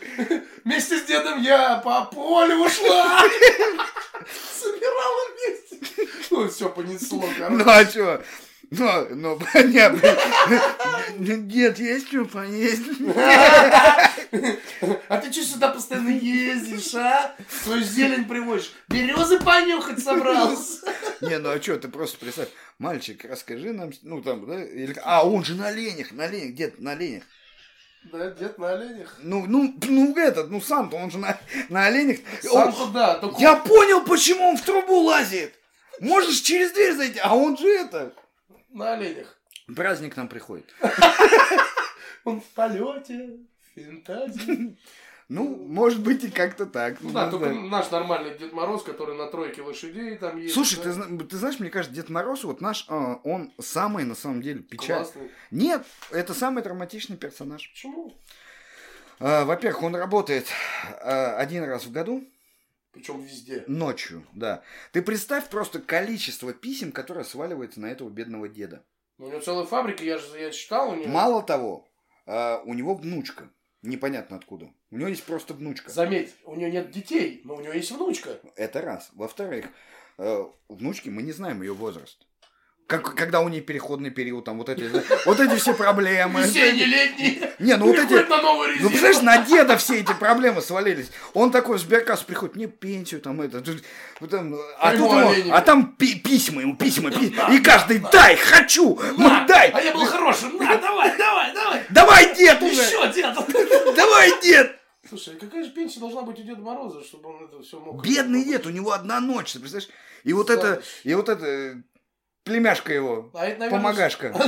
вместе 0.64 0.98
с 0.98 1.02
дедом 1.02 1.42
я 1.42 1.76
по 1.78 2.04
полю 2.04 2.64
ушла. 2.64 3.20
Собирала 4.60 5.22
вместе. 5.34 6.08
Ну, 6.30 6.48
все 6.48 6.68
понесло, 6.68 7.28
короче. 7.36 7.64
Ну, 7.64 7.64
а 7.66 7.84
что? 7.84 8.22
Но, 8.70 9.06
но, 9.10 9.36
понятно. 9.52 10.16
Дед, 11.18 11.78
есть 11.78 12.08
что 12.08 12.24
поесть? 12.24 12.82
А 15.08 15.18
ты 15.18 15.32
что 15.32 15.42
сюда 15.42 15.70
постоянно 15.70 16.10
ездишь, 16.10 16.94
а? 16.94 17.34
Свою 17.64 17.82
зелень 17.82 18.26
приводишь. 18.26 18.72
Березы 18.88 19.40
понюхать 19.40 20.02
собрался. 20.02 20.86
Не, 21.20 21.38
ну 21.38 21.50
а 21.50 21.60
что, 21.60 21.78
ты 21.78 21.88
просто 21.88 22.18
представь. 22.18 22.48
Мальчик, 22.78 23.24
расскажи 23.24 23.72
нам, 23.72 23.90
ну 24.02 24.22
там, 24.22 24.46
да? 24.46 24.62
Или... 24.62 24.96
А, 25.02 25.26
он 25.26 25.44
же 25.44 25.56
на 25.56 25.68
оленях, 25.68 26.12
на 26.12 26.24
оленях, 26.24 26.54
дед 26.54 26.80
на 26.80 26.92
оленях. 26.92 27.24
Да, 28.04 28.30
дед 28.30 28.56
на 28.56 28.70
оленях. 28.72 29.18
Ну, 29.20 29.46
ну, 29.46 29.74
ну 29.88 30.16
этот, 30.16 30.48
ну 30.48 30.60
сам-то, 30.60 30.96
он 30.96 31.10
же 31.10 31.18
на, 31.18 31.38
на 31.68 31.86
оленях. 31.86 32.20
Сам-то 32.40 32.86
да. 32.86 33.14
Только... 33.16 33.40
Я 33.40 33.56
понял, 33.56 34.04
почему 34.04 34.48
он 34.48 34.56
в 34.56 34.62
трубу 34.62 35.00
лазит. 35.00 35.54
Можешь 36.00 36.40
через 36.40 36.70
дверь 36.70 36.94
зайти, 36.94 37.18
а 37.18 37.36
он 37.36 37.58
же 37.58 37.68
это. 37.68 38.14
На 38.72 38.94
оленях. 38.94 39.36
Праздник 39.74 40.16
нам 40.16 40.28
приходит. 40.28 40.74
Он 42.24 42.40
в 42.40 42.44
полете, 42.54 43.38
фантазии. 43.74 44.76
Ну, 45.28 45.56
может 45.56 46.00
быть, 46.00 46.24
и 46.24 46.30
как-то 46.30 46.66
так. 46.66 47.00
Ну 47.00 47.12
да, 47.12 47.30
только 47.30 47.52
наш 47.52 47.88
нормальный 47.92 48.36
Дед 48.36 48.52
Мороз, 48.52 48.82
который 48.82 49.16
на 49.16 49.28
тройке 49.28 49.62
лошадей 49.62 50.16
там 50.16 50.36
есть. 50.36 50.54
Слушай, 50.54 50.80
ты, 50.82 50.92
ты 51.24 51.36
знаешь, 51.36 51.60
мне 51.60 51.70
кажется, 51.70 51.94
Дед 51.94 52.08
Мороз, 52.08 52.42
вот 52.42 52.60
наш, 52.60 52.84
а, 52.88 53.20
он 53.22 53.52
самый, 53.60 54.04
на 54.04 54.16
самом 54.16 54.42
деле, 54.42 54.58
печальный. 54.58 55.30
Нет, 55.52 55.86
это 56.10 56.34
самый 56.34 56.64
драматичный 56.64 57.16
персонаж. 57.16 57.70
Почему? 57.70 58.12
А, 59.20 59.44
во-первых, 59.44 59.84
он 59.84 59.94
работает 59.94 60.48
а, 61.00 61.36
один 61.36 61.62
раз 61.62 61.84
в 61.84 61.92
году. 61.92 62.24
Причем 62.92 63.20
везде. 63.20 63.64
Ночью, 63.66 64.26
да. 64.32 64.62
Ты 64.92 65.02
представь 65.02 65.48
просто 65.48 65.80
количество 65.80 66.52
писем, 66.52 66.92
которое 66.92 67.24
сваливается 67.24 67.80
на 67.80 67.86
этого 67.86 68.08
бедного 68.08 68.48
деда. 68.48 68.84
Ну, 69.18 69.26
у 69.26 69.30
него 69.30 69.40
целая 69.40 69.66
фабрика, 69.66 70.02
я 70.04 70.18
же 70.18 70.38
я 70.38 70.50
читал 70.50 70.90
у 70.90 70.96
него. 70.96 71.08
Мало 71.08 71.42
того, 71.42 71.86
э, 72.26 72.58
у 72.64 72.74
него 72.74 72.94
внучка. 72.94 73.50
Непонятно 73.82 74.36
откуда. 74.36 74.72
У 74.90 74.96
него 74.96 75.08
есть 75.08 75.24
просто 75.24 75.54
внучка. 75.54 75.90
Заметь, 75.90 76.34
у 76.44 76.54
него 76.54 76.70
нет 76.70 76.90
детей, 76.90 77.40
но 77.44 77.54
у 77.56 77.60
него 77.60 77.72
есть 77.72 77.90
внучка. 77.92 78.40
Это 78.56 78.82
раз. 78.82 79.10
Во-вторых, 79.14 79.66
э, 80.18 80.44
внучки 80.68 81.08
мы 81.08 81.22
не 81.22 81.32
знаем 81.32 81.62
ее 81.62 81.72
возраст. 81.72 82.26
Как, 82.90 83.14
когда 83.14 83.40
у 83.40 83.48
нее 83.48 83.60
переходный 83.60 84.10
период, 84.10 84.44
там 84.44 84.58
вот 84.58 84.68
эти, 84.68 84.90
вот 85.24 85.38
эти 85.38 85.54
все 85.54 85.74
проблемы. 85.74 86.40
Весенний, 86.40 86.86
летний. 86.86 87.40
Не, 87.60 87.76
ну 87.76 87.86
вот 87.86 87.96
эти... 87.96 88.14
На 88.28 88.42
ну, 88.42 88.88
представляешь, 88.88 89.22
на 89.22 89.38
деда 89.38 89.76
все 89.76 90.00
эти 90.00 90.12
проблемы 90.12 90.60
свалились. 90.60 91.12
Он 91.32 91.52
такой 91.52 91.78
в 91.78 91.80
сберкасс 91.80 92.24
приходит, 92.24 92.56
мне 92.56 92.66
пенсию 92.66 93.20
там 93.20 93.40
это. 93.42 93.62
Там, 94.28 94.56
а, 94.80 94.90
тут 94.90 95.12
ему, 95.12 95.52
а 95.52 95.60
там 95.60 95.94
пи 95.94 96.16
письма 96.18 96.62
ему, 96.62 96.76
письма, 96.76 97.12
письма. 97.12 97.54
И 97.54 97.60
каждый, 97.60 98.00
дай, 98.10 98.34
хочу, 98.34 98.98
на, 99.16 99.46
дай. 99.46 99.70
А 99.70 99.80
я 99.80 99.94
был 99.94 100.04
хорошим, 100.04 100.56
на, 100.56 100.76
давай, 100.76 101.16
давай, 101.16 101.54
давай. 101.54 101.82
Давай, 101.90 102.34
дед 102.34 102.60
уже. 102.60 102.82
Еще, 102.82 103.12
дед. 103.12 103.94
Давай, 103.94 104.32
дед. 104.42 104.76
Слушай, 105.08 105.36
а 105.36 105.38
какая 105.38 105.62
же 105.62 105.70
пенсия 105.70 106.00
должна 106.00 106.22
быть 106.22 106.40
у 106.40 106.42
Деда 106.42 106.60
Мороза, 106.60 107.04
чтобы 107.04 107.30
он 107.30 107.44
это 107.44 107.62
все 107.62 107.78
мог... 107.78 108.04
Бедный 108.04 108.44
дед, 108.44 108.66
у 108.66 108.70
него 108.70 108.90
одна 108.90 109.20
ночь, 109.20 109.52
ты 109.52 109.60
представляешь? 109.60 109.92
И 110.24 110.32
вот 110.32 110.50
это, 110.50 110.82
и 111.04 111.14
вот 111.14 111.28
это 111.28 111.82
Племяшка 112.50 112.92
его. 112.92 113.30
А 113.32 113.46
это, 113.46 113.60
наверное, 113.60 113.70
помогашка. 113.70 114.34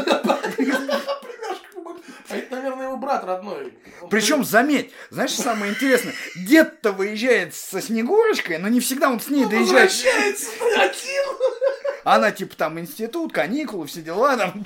А 2.29 2.37
это, 2.37 2.57
наверное, 2.57 2.87
его 2.87 2.97
брат 2.97 3.25
родной. 3.25 3.75
Причем, 4.09 4.43
заметь, 4.43 4.91
знаешь, 5.11 5.33
самое 5.35 5.71
интересное, 5.71 6.15
дед-то 6.35 6.93
выезжает 6.93 7.55
со 7.55 7.83
Снегурочкой, 7.83 8.57
но 8.57 8.69
не 8.69 8.81
всегда 8.81 9.11
он 9.11 9.21
с 9.21 9.29
ней 9.29 9.45
доезжает. 9.45 9.91
Возвращается 9.91 10.49
один. 10.77 11.23
Она 12.05 12.31
типа 12.31 12.57
там 12.57 12.81
институт, 12.81 13.35
каникулы, 13.35 13.87
все 13.87 14.01
дела 14.01 14.39
там. 14.39 14.65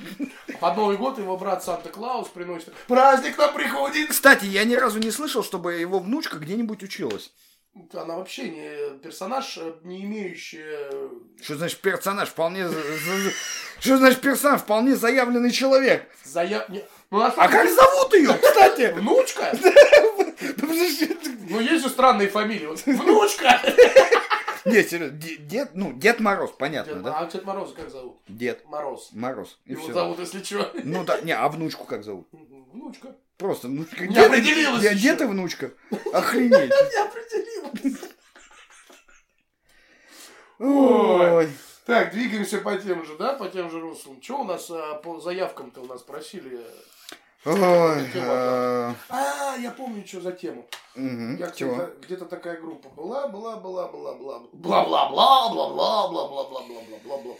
Под 0.61 0.77
Новый 0.77 0.95
год 0.95 1.19
его 1.19 1.35
брат 1.35 1.61
Санта-Клаус 1.61 2.29
приносит. 2.29 2.73
Праздник 2.87 3.37
нам 3.37 3.53
приходит. 3.53 4.09
Кстати, 4.11 4.45
я 4.45 4.63
ни 4.63 4.75
разу 4.75 4.99
не 4.99 5.11
слышал, 5.11 5.43
чтобы 5.43 5.73
его 5.73 5.99
внучка 5.99 6.37
где-нибудь 6.37 6.83
училась. 6.83 7.33
Она 7.93 8.17
вообще 8.17 8.49
не 8.49 8.97
персонаж, 8.99 9.57
э, 9.57 9.73
не 9.83 10.03
имеющий... 10.03 10.61
Э, 10.61 11.09
что 11.41 11.55
значит 11.55 11.79
персонаж? 11.79 12.29
Вполне... 12.29 12.67
Что 13.79 13.97
значит 13.97 14.21
персонаж? 14.21 14.61
Вполне 14.61 14.95
заявленный 14.95 15.51
человек. 15.51 16.09
Заяв... 16.23 16.67
Ну, 17.09 17.21
а, 17.21 17.33
а 17.35 17.47
как 17.47 17.69
зовут 17.69 18.13
ее, 18.13 18.33
кстати? 18.41 18.93
Внучка? 18.93 19.51
Ну, 21.49 21.61
есть 21.61 21.83
же 21.83 21.89
странные 21.89 22.27
фамилии. 22.27 22.67
Внучка! 22.85 23.61
Нет, 24.65 24.89
серьезно, 24.89 25.17
дед, 25.17 25.71
ну, 25.73 25.93
Дед 25.93 26.19
Мороз, 26.19 26.51
понятно, 26.51 26.95
дед, 26.95 27.03
да? 27.03 27.19
А 27.19 27.25
Дед 27.25 27.45
Мороз 27.45 27.73
как 27.73 27.89
зовут? 27.89 28.17
Дед. 28.27 28.65
Мороз. 28.65 29.09
Мороз. 29.13 29.57
И 29.65 29.71
Его 29.71 29.83
все. 29.83 29.93
зовут, 29.93 30.19
если 30.19 30.43
что. 30.43 30.71
Ну 30.83 31.05
да, 31.05 31.21
не, 31.21 31.31
а 31.31 31.47
внучку 31.47 31.85
как 31.85 32.03
зовут? 32.03 32.27
Внучка. 32.73 33.15
Просто 33.37 33.67
внучка. 33.67 34.07
Не 34.07 34.17
определилась 34.17 34.81
Где, 34.81 34.93
где 34.93 35.15
ты 35.15 35.27
внучка? 35.27 35.71
Охренеть. 36.11 36.51
Не 36.71 37.01
определилась. 37.01 38.01
Ой. 40.59 41.49
Так, 41.85 42.11
двигаемся 42.11 42.57
по 42.57 42.75
тем 42.77 43.05
же, 43.05 43.15
да, 43.17 43.33
по 43.33 43.47
тем 43.47 43.69
же 43.69 43.79
руслам. 43.79 44.21
Что 44.21 44.41
у 44.41 44.43
нас 44.43 44.69
а, 44.69 44.95
по 44.95 45.19
заявкам-то 45.19 45.81
у 45.81 45.85
нас 45.85 46.01
просили? 46.01 46.59
Ой, 47.45 48.05
а, 48.15 48.93
А, 49.07 49.55
я 49.57 49.71
помню, 49.71 50.05
что 50.05 50.19
за 50.19 50.31
тему. 50.33 50.67
Я 50.95 51.47
где-то, 52.01 52.25
такая 52.25 52.59
группа 52.59 52.89
была, 52.89 53.27
была, 53.27 53.57
была, 53.57 53.87
была, 53.87 54.15
была, 54.15 54.39
бла, 54.51 54.83
бла, 54.83 55.09
бла, 55.09 55.49
бла, 55.49 55.49
бла, 55.49 55.69
бла, 55.69 56.07
бла, 56.09 56.27
бла, 56.27 56.43
бла, 56.43 56.61
бла, 56.63 56.97
бла, 57.05 57.17
бла. 57.19 57.35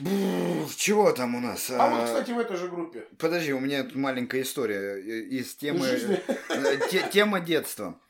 Бррр, 0.00 0.68
Чего 0.76 1.12
там 1.12 1.34
у 1.34 1.40
нас? 1.40 1.70
А 1.70 1.88
вот, 1.90 2.00
А, 2.00 2.04
кстати, 2.06 2.30
в 2.30 2.38
этой 2.38 2.56
же 2.56 2.68
группе. 2.68 3.06
Подожди, 3.18 3.52
у 3.52 3.60
меня 3.60 3.84
тут 3.84 3.94
маленькая 3.96 4.42
история 4.42 4.96
э, 4.96 5.00
из 5.00 5.54
темы, 5.54 5.86
э, 5.86 6.78
те- 6.90 7.08
тема 7.12 7.40
детства. 7.40 8.00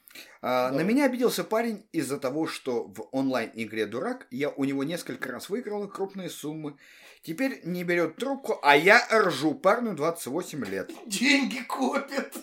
А, 0.43 0.71
На 0.71 0.83
меня 0.83 1.07
обиделся 1.07 1.43
парень 1.45 1.87
из-за 1.93 2.19
того, 2.19 2.47
что 2.47 2.85
в 2.85 3.09
онлайн-игре 3.13 3.87
«Дурак» 3.87 4.27
я 4.31 4.51
у 4.51 4.65
него 4.65 4.85
несколько 4.85 5.33
раз 5.33 5.49
выиграла 5.49 5.87
крупные 5.87 6.31
суммы. 6.31 6.77
Теперь 7.23 7.61
не 7.65 7.85
берет 7.85 8.17
трубку, 8.17 8.59
а 8.63 8.77
я 8.77 9.07
ржу 9.13 9.55
парню 9.55 9.95
28 9.95 10.65
лет. 10.67 10.91
Деньги 11.07 11.61
копит. 11.63 12.35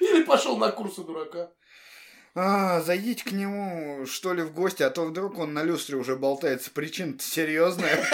Или 0.00 0.22
пошел 0.22 0.56
на 0.58 0.70
курсы 0.70 1.02
дурака. 1.02 1.50
А, 2.36 2.80
зайдите 2.80 3.24
к 3.24 3.32
нему, 3.32 4.06
что 4.06 4.34
ли, 4.34 4.42
в 4.42 4.52
гости, 4.52 4.82
а 4.82 4.90
то 4.90 5.04
вдруг 5.04 5.38
он 5.38 5.54
на 5.54 5.62
люстре 5.62 5.96
уже 5.96 6.16
болтается. 6.16 6.70
Причина-то 6.72 7.22
серьезная. 7.22 8.04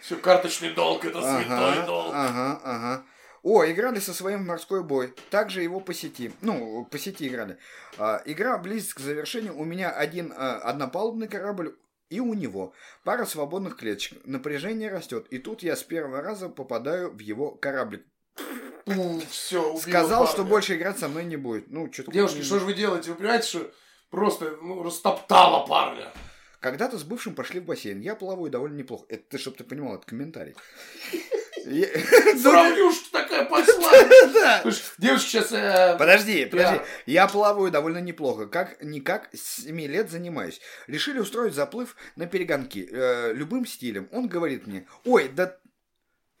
Все, 0.00 0.16
карточный 0.16 0.72
долг, 0.72 1.04
это 1.04 1.20
святой 1.20 1.86
долг. 1.86 2.12
ага, 2.14 2.60
ага. 2.62 3.04
О, 3.42 3.64
играли 3.64 3.98
со 4.00 4.12
своим 4.12 4.44
в 4.44 4.46
морской 4.46 4.84
бой. 4.84 5.14
Также 5.30 5.62
его 5.62 5.80
по 5.80 5.94
сети. 5.94 6.32
Ну, 6.42 6.84
по 6.84 6.98
сети 6.98 7.26
играли. 7.26 7.58
А, 7.96 8.22
игра 8.26 8.58
близится 8.58 8.96
к 8.96 9.00
завершению. 9.00 9.58
У 9.58 9.64
меня 9.64 9.90
один 9.90 10.32
а, 10.36 10.58
однопалубный 10.58 11.26
корабль 11.26 11.74
и 12.10 12.20
у 12.20 12.34
него. 12.34 12.74
Пара 13.02 13.24
свободных 13.24 13.76
клеточек. 13.76 14.18
Напряжение 14.24 14.90
растет. 14.90 15.26
И 15.30 15.38
тут 15.38 15.62
я 15.62 15.74
с 15.74 15.82
первого 15.82 16.20
раза 16.20 16.48
попадаю 16.48 17.10
в 17.10 17.18
его 17.18 17.52
кораблик. 17.52 18.04
Все, 19.30 19.76
Сказал, 19.78 20.26
что 20.28 20.44
больше 20.44 20.76
играть 20.76 20.98
со 20.98 21.08
мной 21.08 21.24
не 21.24 21.36
будет. 21.36 21.70
Ну, 21.70 21.92
что-то... 21.92 22.12
Девушки, 22.12 22.42
что 22.42 22.58
же 22.58 22.64
вы 22.64 22.74
делаете? 22.74 23.10
Вы 23.10 23.16
понимаете, 23.16 23.46
что 23.46 23.70
просто 24.10 24.56
ну, 24.62 24.82
растоптала 24.82 25.66
парня? 25.66 26.12
Когда-то 26.60 26.98
с 26.98 27.04
бывшим 27.04 27.34
пошли 27.34 27.60
в 27.60 27.64
бассейн. 27.64 28.00
Я 28.00 28.14
плаваю 28.14 28.50
довольно 28.50 28.76
неплохо. 28.76 29.06
Это 29.08 29.22
ты, 29.30 29.38
чтобы 29.38 29.56
ты 29.56 29.64
понимал, 29.64 29.94
это 29.94 30.06
комментарий. 30.06 30.54
Сравнюшка 31.60 33.10
такая 33.12 33.44
пошла. 33.44 34.62
Девушки 34.98 35.28
сейчас... 35.28 35.52
э, 35.52 35.96
Подожди, 35.98 36.46
подожди. 36.46 36.80
Я 37.06 37.26
плаваю 37.28 37.70
довольно 37.70 37.98
неплохо. 37.98 38.46
Как 38.46 38.82
никак 38.82 39.28
с 39.34 39.62
7 39.62 39.78
лет 39.82 40.10
занимаюсь. 40.10 40.60
Решили 40.86 41.18
устроить 41.18 41.54
заплыв 41.54 41.96
на 42.16 42.26
перегонки. 42.26 42.88
э, 42.90 43.32
любым 43.34 43.66
стилем. 43.66 44.08
Он 44.12 44.28
говорит 44.28 44.66
мне, 44.66 44.86
ой, 45.04 45.28
да... 45.28 45.56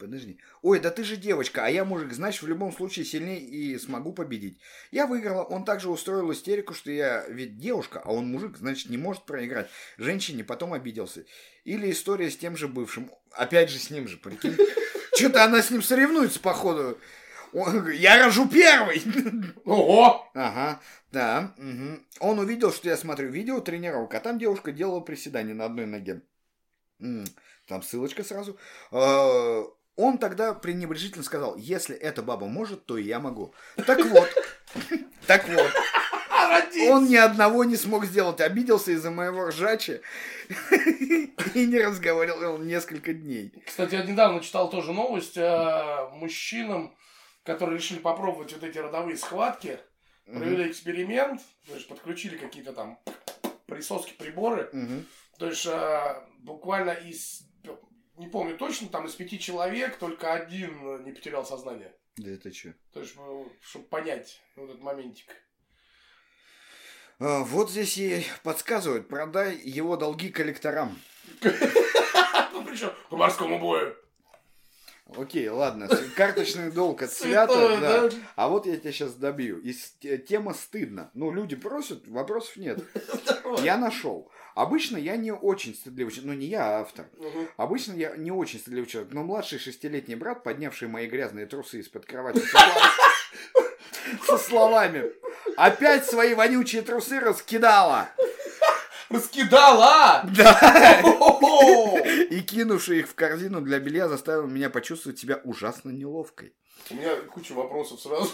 Подожди. 0.00 0.38
Ой, 0.62 0.80
да 0.80 0.90
ты 0.90 1.04
же 1.04 1.18
девочка, 1.18 1.66
а 1.66 1.68
я 1.68 1.84
мужик, 1.84 2.14
значит, 2.14 2.42
в 2.42 2.48
любом 2.48 2.72
случае 2.72 3.04
сильнее 3.04 3.38
и 3.38 3.78
смогу 3.78 4.14
победить. 4.14 4.58
Я 4.90 5.06
выиграла, 5.06 5.42
он 5.42 5.66
также 5.66 5.90
устроил 5.90 6.32
истерику, 6.32 6.72
что 6.72 6.90
я 6.90 7.26
ведь 7.28 7.58
девушка, 7.58 8.00
а 8.02 8.10
он 8.10 8.26
мужик, 8.26 8.56
значит, 8.56 8.88
не 8.88 8.96
может 8.96 9.26
проиграть. 9.26 9.68
Женщине 9.98 10.42
потом 10.42 10.72
обиделся. 10.72 11.26
Или 11.64 11.90
история 11.90 12.30
с 12.30 12.38
тем 12.38 12.56
же 12.56 12.66
бывшим. 12.66 13.10
Опять 13.32 13.68
же 13.68 13.78
с 13.78 13.90
ним 13.90 14.08
же, 14.08 14.16
прикинь. 14.16 14.56
Что-то 15.14 15.44
она 15.44 15.60
с 15.60 15.70
ним 15.70 15.82
соревнуется, 15.82 16.40
походу. 16.40 16.98
Он 17.52 17.90
Я 17.90 18.24
рожу 18.24 18.48
первый. 18.48 19.02
Ого! 19.66 20.30
Ага, 20.32 20.80
да. 21.12 21.52
мгм. 21.58 22.06
Он 22.20 22.38
увидел, 22.38 22.72
что 22.72 22.88
я 22.88 22.96
смотрю 22.96 23.28
видео 23.28 23.60
тренировок, 23.60 24.14
а 24.14 24.20
там 24.20 24.38
девушка 24.38 24.72
делала 24.72 25.00
приседания 25.00 25.52
на 25.52 25.66
одной 25.66 25.84
ноге. 25.84 26.22
Там 27.66 27.82
ссылочка 27.82 28.24
сразу. 28.24 28.58
Э, 30.00 30.02
Он 30.02 30.18
тогда 30.18 30.54
пренебрежительно 30.54 31.24
сказал, 31.24 31.56
если 31.56 31.94
эта 31.96 32.22
баба 32.22 32.46
может, 32.46 32.86
то 32.86 32.96
и 32.96 33.04
я 33.04 33.20
могу. 33.20 33.54
Так 33.86 34.04
вот, 34.06 34.28
так 35.26 35.46
вот, 35.48 35.70
он 36.88 37.06
ни 37.06 37.16
одного 37.16 37.64
не 37.64 37.76
смог 37.76 38.04
сделать, 38.06 38.40
обиделся 38.40 38.92
из-за 38.92 39.10
моего 39.10 39.48
ржача 39.48 40.00
и 41.54 41.66
не 41.66 41.78
разговаривал 41.78 42.58
несколько 42.58 43.12
дней. 43.12 43.52
Кстати, 43.66 43.94
я 43.94 44.02
недавно 44.02 44.40
читал 44.40 44.70
тоже 44.70 44.92
новость 44.92 45.36
о 45.38 46.10
мужчинам, 46.14 46.94
которые 47.44 47.78
решили 47.78 47.98
попробовать 47.98 48.52
вот 48.52 48.62
эти 48.62 48.78
родовые 48.78 49.16
схватки, 49.16 49.78
провели 50.26 50.70
эксперимент, 50.70 51.40
то 51.66 51.74
есть 51.74 51.88
подключили 51.88 52.36
какие-то 52.36 52.72
там 52.72 52.98
присоски, 53.66 54.12
приборы, 54.12 54.70
то 55.38 55.46
есть 55.46 55.66
э, 55.66 56.22
буквально 56.40 56.90
из, 56.90 57.42
не 58.20 58.28
помню 58.28 58.56
точно, 58.56 58.88
там 58.88 59.06
из 59.06 59.14
пяти 59.14 59.38
человек 59.38 59.96
только 59.96 60.32
один 60.32 60.86
э, 60.86 61.02
не 61.04 61.12
потерял 61.12 61.44
сознание. 61.44 61.94
Да 62.16 62.30
это 62.30 62.52
что? 62.52 62.74
То 62.92 63.00
есть, 63.00 63.16
чтобы 63.62 63.86
понять 63.86 64.40
вот 64.56 64.68
этот 64.68 64.82
моментик. 64.82 65.34
А, 67.18 67.42
Вот 67.44 67.70
здесь 67.70 67.96
ей 67.96 68.26
подсказывают, 68.42 69.08
продай 69.08 69.56
его 69.56 69.96
долги 69.96 70.28
коллекторам. 70.28 71.00
Ну, 72.52 72.64
причем 72.66 72.92
по 73.08 73.16
морскому 73.16 73.58
бою. 73.58 73.96
Окей, 75.16 75.48
ладно, 75.48 75.88
карточный 76.16 76.70
долг 76.70 77.02
Святое, 77.02 77.78
свято, 77.78 77.80
да. 77.80 78.08
да? 78.08 78.16
А 78.36 78.48
вот 78.48 78.66
я 78.66 78.76
тебя 78.76 78.92
сейчас 78.92 79.14
добью. 79.14 79.58
И 79.60 79.72
тема 80.18 80.52
стыдно. 80.52 81.10
Ну, 81.14 81.32
люди 81.32 81.56
просят, 81.56 82.06
вопросов 82.08 82.56
нет. 82.56 82.84
Я 83.62 83.76
нашел. 83.76 84.30
Обычно 84.54 84.96
я 84.96 85.16
не 85.16 85.32
очень 85.32 85.74
стыдливый 85.74 86.12
человек, 86.12 86.32
ну 86.32 86.38
не 86.38 86.46
я, 86.46 86.78
а 86.78 86.80
автор. 86.80 87.06
Мгм. 87.18 87.48
Обычно 87.56 87.92
я 87.94 88.16
не 88.16 88.30
очень 88.30 88.58
стыдливый 88.58 88.88
человек, 88.88 89.12
но 89.12 89.22
младший 89.22 89.58
шестилетний 89.58 90.14
брат, 90.16 90.42
поднявший 90.42 90.88
мои 90.88 91.06
грязные 91.06 91.46
трусы 91.46 91.80
из-под 91.80 92.06
кровати 92.06 92.40
со 92.40 92.48
слова- 92.58 92.90
со 94.26 94.38
словами 94.38 95.12
«Опять 95.56 96.06
свои 96.06 96.34
вонючие 96.34 96.82
трусы 96.82 97.20
раскидала!» 97.20 98.08
Раскидала! 99.08 100.24
Да. 100.36 101.02
И 102.30 102.40
кинувший 102.42 103.00
их 103.00 103.08
в 103.08 103.14
корзину 103.16 103.60
для 103.60 103.80
белья 103.80 104.08
заставил 104.08 104.46
меня 104.46 104.70
почувствовать 104.70 105.18
себя 105.18 105.40
ужасно 105.42 105.90
неловкой. 105.90 106.54
У 106.90 106.94
меня 106.94 107.16
куча 107.32 107.52
вопросов 107.52 108.00
сразу. 108.00 108.30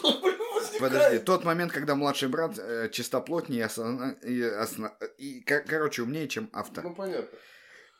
Подожди, 0.79 1.19
тот 1.19 1.45
момент, 1.45 1.73
когда 1.73 1.95
младший 1.95 2.29
брат 2.29 2.59
э, 2.59 2.89
чистоплотнее 2.93 3.61
и, 3.61 3.65
осозна- 3.65 4.21
и 4.23 4.41
осна- 4.43 4.93
и, 5.19 5.41
кор- 5.41 5.65
короче, 5.67 6.03
умнее, 6.03 6.29
чем 6.29 6.49
автор. 6.53 6.85
Ну, 6.85 6.95
понятно. 6.95 7.29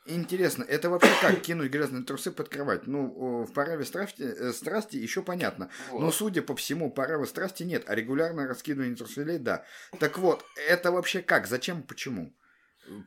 Интересно, 0.09 0.63
это 0.63 0.89
вообще 0.89 1.11
как 1.21 1.41
кинуть 1.41 1.73
грязные 1.73 2.05
трусы 2.05 2.31
под 2.31 2.49
кровать? 2.49 2.87
Ну, 2.87 3.43
в 3.45 3.53
порыве 3.53 3.85
страсти, 3.85 4.23
э, 4.23 4.53
страсти 4.53 4.97
еще 4.97 5.21
понятно. 5.23 5.69
Вот. 5.91 6.01
Но, 6.01 6.13
судя 6.13 6.43
по 6.43 6.55
всему, 6.55 6.93
порыва 6.93 7.25
страсти 7.25 7.65
нет, 7.65 7.83
а 7.89 7.95
регулярное 7.97 8.47
раскидывание 8.47 8.95
труселей– 8.95 9.39
да. 9.41 9.65
Так 9.99 10.19
вот, 10.19 10.45
это 10.69 10.93
вообще 10.93 11.23
как? 11.23 11.49
Зачем? 11.49 11.83
Почему? 11.83 12.33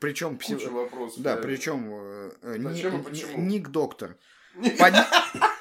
Причем... 0.02 0.38
Вопросов. 0.74 1.24
Да, 1.24 1.38
причем... 1.38 1.90
э, 1.94 2.32
э, 2.42 2.58
ни- 2.58 2.68
Зачем 2.74 3.00
и 3.00 3.04
почему? 3.04 3.38
Ник 3.44 3.70
доктор. 3.70 4.18
У 4.58 4.62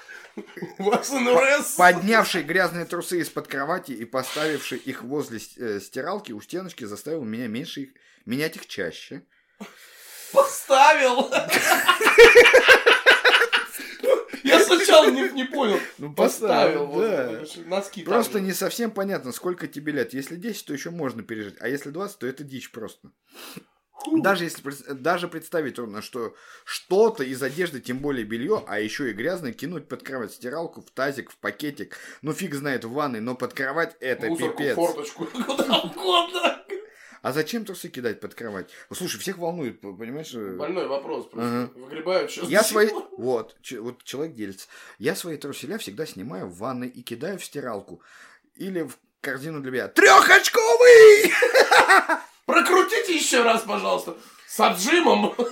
вас 0.79 1.11
НРС. 1.11 1.75
Поднявший 1.77 2.43
грязные 2.43 2.85
трусы 2.85 3.21
из-под 3.21 3.49
кровати 3.49 3.93
и 3.93 4.05
поставивший 4.05 4.79
их 4.79 5.03
возле 5.03 5.41
э, 5.57 5.81
стиралки 5.81 6.33
у 6.33 6.41
стеночки 6.41 6.85
заставил 6.85 7.25
меня 7.25 7.47
меньше 7.47 7.83
их, 7.83 7.91
менять 8.27 8.57
их 8.57 8.67
чаще. 8.67 9.23
Поставил. 10.33 11.31
Я 14.45 14.61
сначала 14.61 15.11
не, 15.11 15.29
не 15.31 15.45
понял. 15.45 15.79
Ну, 15.99 16.13
Поставил. 16.15 16.87
вот, 16.87 17.03
да. 17.03 17.41
вот, 17.41 17.67
носки 17.67 18.03
там 18.03 18.13
Просто 18.13 18.39
же. 18.39 18.45
не 18.45 18.53
совсем 18.53 18.91
понятно, 18.91 19.33
сколько 19.33 19.67
тебе 19.67 19.93
лет. 19.93 20.15
Если 20.15 20.37
10, 20.37 20.67
то 20.67 20.73
еще 20.73 20.91
можно 20.91 21.23
пережить, 21.23 21.57
а 21.61 21.69
если 21.69 21.91
20, 21.91 22.19
то 22.19 22.27
это 22.27 22.45
дичь 22.45 22.71
просто. 22.71 23.11
Даже 24.07 24.45
если 24.45 24.63
даже 24.93 25.29
представить 25.29 25.75
трудно, 25.75 26.03
что 26.03 26.35
что-то 26.65 27.25
из 27.25 27.43
одежды, 27.43 27.81
тем 27.81 27.99
более 27.99 28.25
белье, 28.25 28.63
а 28.67 28.79
еще 28.81 29.11
и 29.11 29.13
грязное, 29.13 29.53
кинуть 29.53 29.89
под 29.89 30.03
кровать 30.03 30.33
стиралку, 30.33 30.81
в 30.83 30.91
тазик, 30.91 31.31
в 31.31 31.37
пакетик. 31.37 31.97
Ну 32.23 32.33
фиг 32.33 32.55
знает 32.55 32.85
в 32.85 32.93
ванной, 32.93 33.21
но 33.21 33.35
под 33.35 33.55
кровать 33.55 33.97
это 34.01 34.29
Мусорку, 34.29 34.57
пипец. 34.59 34.77
форточку, 34.77 35.25
куда 35.47 35.81
угодно. 35.81 36.65
А 37.21 37.33
зачем 37.33 37.65
трусы 37.65 37.89
кидать 37.89 38.21
под 38.21 38.35
кровать? 38.35 38.71
Ну, 38.89 38.95
Слушай, 38.97 39.19
всех 39.19 39.39
волнует, 39.39 39.81
понимаешь? 39.81 40.33
э, 40.35 40.55
Больной 40.57 40.87
вопрос 40.87 41.27
просто. 41.27 41.63
Ага. 41.65 41.71
Выгребают 41.75 42.31
сейчас. 42.31 42.49
Я 42.49 42.63
свои... 42.63 42.89
Вот, 43.17 43.57
ч- 43.61 43.81
вот 43.81 44.05
человек 44.05 44.35
делится. 44.37 44.69
Я 44.99 45.17
свои 45.17 45.37
труселя 45.37 45.79
всегда 45.79 46.07
снимаю 46.07 46.47
в 46.47 46.57
ванной 46.59 46.87
и 46.89 47.03
кидаю 47.03 47.41
в 47.41 47.45
стиралку. 47.45 48.01
Или 48.55 48.83
в 48.83 48.97
корзину 49.21 49.61
для 49.61 49.73
белья. 49.73 49.89
Трехочковый! 49.89 51.33
Прокрутите 52.49 53.15
еще 53.15 53.43
раз, 53.43 53.63
пожалуйста. 53.63 54.17
С 54.47 54.59
отжимом. 54.59 55.35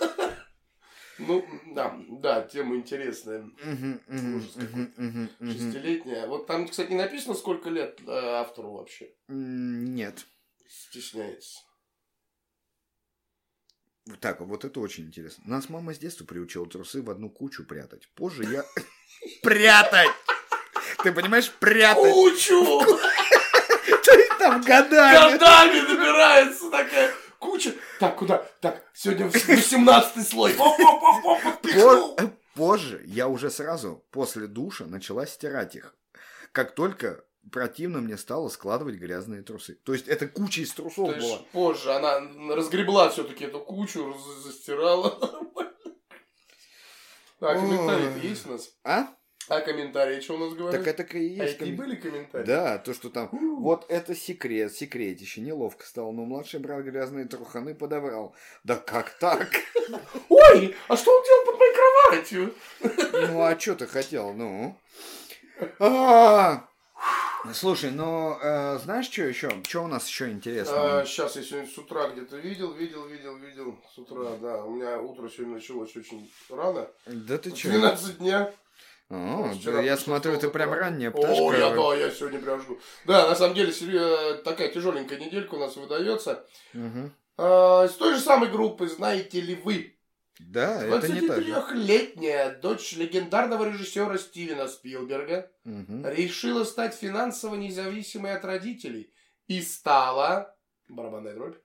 Ну, 1.19 1.43
да, 1.69 1.99
да, 2.11 2.43
тема 2.43 2.77
интересная. 2.77 3.43
Ужас 3.43 4.53
какой. 4.53 4.67
мгм, 4.67 4.93
мгм, 4.99 5.31
мгм. 5.39 5.51
Шестилетняя. 5.51 6.27
Вот 6.27 6.47
там, 6.47 6.69
кстати, 6.69 6.91
не 6.91 6.97
написано, 6.97 7.35
сколько 7.35 7.71
лет 7.71 7.99
э, 8.07 8.11
автору 8.11 8.73
вообще. 8.73 9.15
Нет. 9.29 10.27
Стесняется. 10.69 11.61
Так, 14.21 14.43
вот 14.43 14.67
это 14.67 14.79
очень 14.81 15.05
интересно. 15.05 15.43
Нас 15.47 15.71
мама 15.71 15.95
с 15.95 15.99
детства 15.99 16.27
приучила 16.27 16.67
трусы 16.67 17.01
в 17.01 17.09
одну 17.09 17.31
кучу 17.31 17.65
прятать. 17.65 18.11
Позже 18.15 18.45
я... 18.45 18.63
Прятать! 19.43 20.11
ты 21.03 21.13
понимаешь, 21.13 21.51
прятать. 21.51 22.13
Кучу! 22.13 22.83
Там 24.47 24.63
годами. 24.63 25.33
Годами 25.33 25.81
набирается 25.81 26.71
такая 26.71 27.13
куча. 27.39 27.75
Так, 27.99 28.17
куда? 28.17 28.47
Так, 28.61 28.83
сегодня 28.95 29.27
18 29.29 30.29
слой. 30.29 30.55
Позже 32.55 33.03
я 33.05 33.29
уже 33.29 33.51
сразу 33.51 34.05
после 34.11 34.47
душа 34.47 34.87
начала 34.87 35.27
стирать 35.27 35.75
их. 35.75 35.95
Как 36.53 36.75
только 36.75 37.25
противно 37.53 38.01
мне 38.01 38.17
стало 38.17 38.49
складывать 38.49 38.97
грязные 38.97 39.43
трусы. 39.43 39.75
То 39.85 39.93
есть 39.93 40.09
это 40.09 40.27
куча 40.27 40.63
из 40.63 40.73
трусов 40.73 41.15
То 41.15 41.21
была. 41.21 41.39
позже 41.53 41.93
она 41.93 42.21
разгребла 42.55 43.11
все-таки 43.11 43.45
эту 43.45 43.61
кучу, 43.61 44.17
застирала. 44.43 45.19
А 47.41 47.55
комментарии 47.55 48.27
есть 48.27 48.47
у 48.47 48.53
нас? 48.53 48.71
А? 48.85 49.09
А 49.49 49.61
комментарии 49.61 50.21
что 50.21 50.35
у 50.35 50.39
нас 50.39 50.55
говорят? 50.55 50.85
Так 50.85 50.89
это 50.89 51.17
и 51.17 51.39
А 51.41 51.45
есть. 51.45 51.55
это 51.55 51.65
и 51.65 51.69
коммен- 51.73 51.77
были 51.77 51.95
комментарии? 51.95 52.45
Да, 52.47 52.79
то, 52.79 52.93
что 52.95 53.11
там, 53.11 53.29
вот 53.61 53.87
это 53.89 54.15
секрет, 54.17 54.73
секретище, 54.75 55.41
неловко 55.41 55.87
стало, 55.87 56.11
но 56.11 56.25
младший 56.25 56.59
брат 56.59 56.83
грязные 56.85 57.27
труханы 57.27 57.75
подобрал. 57.75 58.35
Да 58.65 58.75
как 58.77 59.11
так? 59.19 59.49
Ой, 60.29 60.75
а 60.89 60.97
что 60.97 61.17
он 61.17 61.25
делал 61.25 61.45
под 61.47 61.59
моей 61.61 61.75
кроватью? 61.75 62.55
Ну, 63.33 63.43
а 63.43 63.59
что 63.59 63.77
ты 63.77 63.87
хотел, 63.87 64.33
ну? 64.33 64.77
А, 65.79 66.67
Слушай, 67.53 67.93
ну, 67.93 68.37
э, 68.43 68.79
знаешь, 68.83 69.07
что 69.07 69.23
еще? 69.23 69.51
Что 69.69 69.85
у 69.85 69.87
нас 69.87 70.09
еще 70.09 70.31
интересного? 70.31 71.05
сейчас 71.07 71.37
А, 71.37 71.39
я 71.41 71.45
сегодня 71.45 71.69
с 71.69 71.79
утра 71.79 72.09
где-то 72.09 72.37
видел, 72.39 72.73
видел, 72.73 73.07
видел, 73.07 73.37
видел. 73.37 73.79
С 73.95 73.99
утра, 73.99 74.37
да. 74.41 74.65
У 74.65 74.71
меня 74.75 74.99
утро 75.01 75.29
сегодня 75.29 75.55
началось 75.55 75.95
очень 75.97 76.29
рано. 76.51 76.89
Да 77.07 77.39
ты 77.39 77.55
что? 77.55 77.69
12 77.69 78.19
дня. 78.19 78.53
О, 79.09 79.51
Вчера 79.55 79.75
да 79.77 79.83
я 79.83 79.97
смотрю, 79.97 80.37
ты 80.39 80.51
прям 80.51 80.73
ранняя 80.73 81.11
О, 81.13 81.21
я, 81.53 81.69
пташка. 81.69 81.77
да, 81.77 81.95
я 81.95 82.11
сегодня 82.11 82.41
прям 82.41 82.61
жду. 82.61 82.79
Да, 83.05 83.29
на 83.29 83.37
самом 83.37 83.55
деле, 83.55 83.73
серьё- 83.73 84.35
такая 84.43 84.69
тяжеленькая 84.73 85.19
неделька 85.21 85.55
у 85.55 85.59
нас 85.61 85.77
выдается. 85.77 86.45
Мгм. 86.73 87.15
А, 87.39 87.87
С 87.87 87.93
той 87.95 88.15
же 88.15 88.21
самой 88.21 88.49
группы, 88.51 88.89
знаете 88.89 89.41
ли 89.41 89.55
вы, 89.55 89.97
Да, 90.41 90.83
это 90.85 91.09
не 91.09 91.21
так. 91.29 91.41
же. 91.43 91.53
23-летняя 91.53 92.59
дочь 92.59 92.97
легендарного 92.97 93.67
режиссера 93.71 94.19
Стивена 94.19 94.67
Спилберга 94.67 95.51
Мгм. 95.65 96.05
решила 96.09 96.65
стать 96.65 96.95
финансово 96.95 97.55
независимой 97.55 98.35
от 98.35 98.45
родителей 98.45 99.13
и 99.47 99.63
стала 99.63 100.57
барабанная 100.89 101.35
дробь 101.35 101.57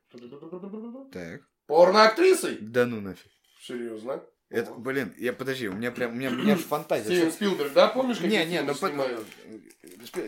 Так. 1.12 1.41
порноактрисой. 1.65 2.58
Да 2.62 2.86
ну 2.86 3.01
нафиг. 3.01 3.32
Серьезно? 3.62 4.23
Это, 4.52 4.72
блин, 4.74 5.14
я 5.18 5.32
подожди, 5.32 5.70
у 5.70 5.74
меня 5.74 5.92
прям, 5.92 6.12
у 6.12 6.16
меня, 6.16 6.30
у 6.30 6.34
меня 6.34 6.58
ж 6.58 6.60
фантазия. 6.60 7.06
Стивен 7.06 7.32
Спилберг, 7.32 7.74
да, 7.74 7.88
помнишь, 7.88 8.18
какие 8.18 8.40
Не, 8.40 8.46
не, 8.46 8.62
ну 8.62 8.76
под- 8.76 8.92
снимают? 8.92 9.26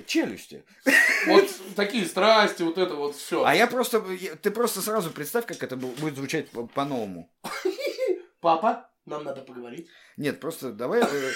челюсти. 0.07 0.63
Вот 1.27 1.49
такие 1.75 2.05
страсти, 2.05 2.63
вот 2.63 2.77
это 2.77 2.95
вот 2.95 3.15
все. 3.17 3.43
А 3.43 3.53
я 3.53 3.67
просто, 3.67 4.01
ты 4.41 4.51
просто 4.51 4.81
сразу 4.81 5.11
представь, 5.11 5.45
как 5.45 5.61
это 5.61 5.75
бу- 5.75 5.99
будет 5.99 6.15
звучать 6.15 6.49
по- 6.51 6.67
по-новому. 6.67 7.29
Папа, 8.39 8.89
нам 9.05 9.23
надо 9.25 9.41
поговорить. 9.41 9.89
Нет, 10.15 10.39
просто 10.39 10.71
давай, 10.71 11.01
э, 11.01 11.31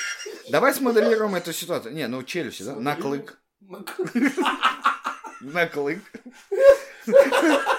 давай 0.50 0.74
смоделируем 0.74 1.36
эту 1.36 1.52
ситуацию. 1.52 1.94
Не, 1.94 2.08
ну 2.08 2.24
челюсти, 2.24 2.64
да? 2.64 2.76
На 2.76 2.96
клык. 2.96 3.38
На 5.42 5.66
клык. 5.68 6.00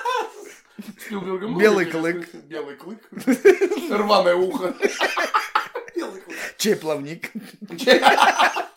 Спилберга 0.98 1.48
много, 1.48 1.60
Белый 1.60 1.86
клык. 1.86 2.34
Белый 2.34 2.76
клык. 2.76 3.08
Рваное 3.90 4.34
ухо. 4.34 4.74
Белый 5.96 6.20
клык. 6.20 6.36
Чей 6.56 6.76
плавник? 6.76 7.30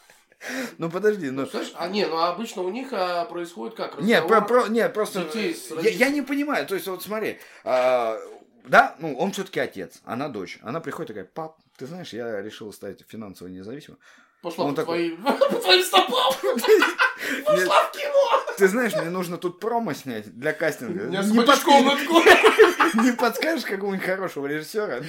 Ну 0.79 0.89
подожди, 0.89 1.29
ну... 1.29 1.45
Знаешь, 1.45 1.71
а 1.75 1.87
не, 1.87 2.07
ну 2.07 2.17
обычно 2.17 2.63
у 2.63 2.69
них 2.69 2.89
а, 2.93 3.25
происходит 3.25 3.75
как? 3.75 4.01
Не, 4.01 4.19
про, 4.23 4.41
про- 4.41 4.67
не, 4.67 4.89
просто... 4.89 5.25
детей 5.25 5.53
с 5.53 5.69
я, 5.83 5.89
я 5.91 6.09
не 6.09 6.23
понимаю, 6.23 6.65
то 6.65 6.73
есть 6.73 6.87
вот 6.87 7.03
смотри, 7.03 7.37
а, 7.63 8.17
да, 8.65 8.95
ну 8.97 9.15
он 9.15 9.31
все-таки 9.33 9.59
отец, 9.59 10.01
она 10.03 10.29
дочь. 10.29 10.59
Она 10.63 10.79
приходит 10.79 11.09
такая, 11.09 11.25
пап, 11.25 11.57
ты 11.77 11.85
знаешь, 11.85 12.11
я 12.11 12.41
решила 12.41 12.71
стать 12.71 13.05
финансово 13.07 13.49
независимой. 13.49 13.99
Пошла 14.41 14.65
Он 14.65 14.71
по 14.75 14.81
такой- 14.81 15.15
твоим, 15.17 15.23
по 15.39 15.55
твоим 15.55 15.83
стопам. 15.83 16.33
Пошла 17.45 17.83
в 17.83 17.91
кино. 17.91 18.43
Ты 18.57 18.67
знаешь, 18.67 18.93
мне 18.95 19.09
нужно 19.09 19.37
тут 19.37 19.59
промо 19.59 19.93
снять 19.93 20.33
для 20.37 20.51
кастинга. 20.53 21.05
Не, 21.05 21.41
подскажешь, 21.43 21.83
над 21.85 22.93
не 23.05 23.11
подскажешь 23.13 23.65
какого-нибудь 23.65 24.05
хорошего 24.05 24.47
режиссера? 24.47 24.99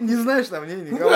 Не 0.00 0.14
знаешь 0.16 0.48
там, 0.48 0.66
не, 0.66 0.74
никого. 0.90 1.10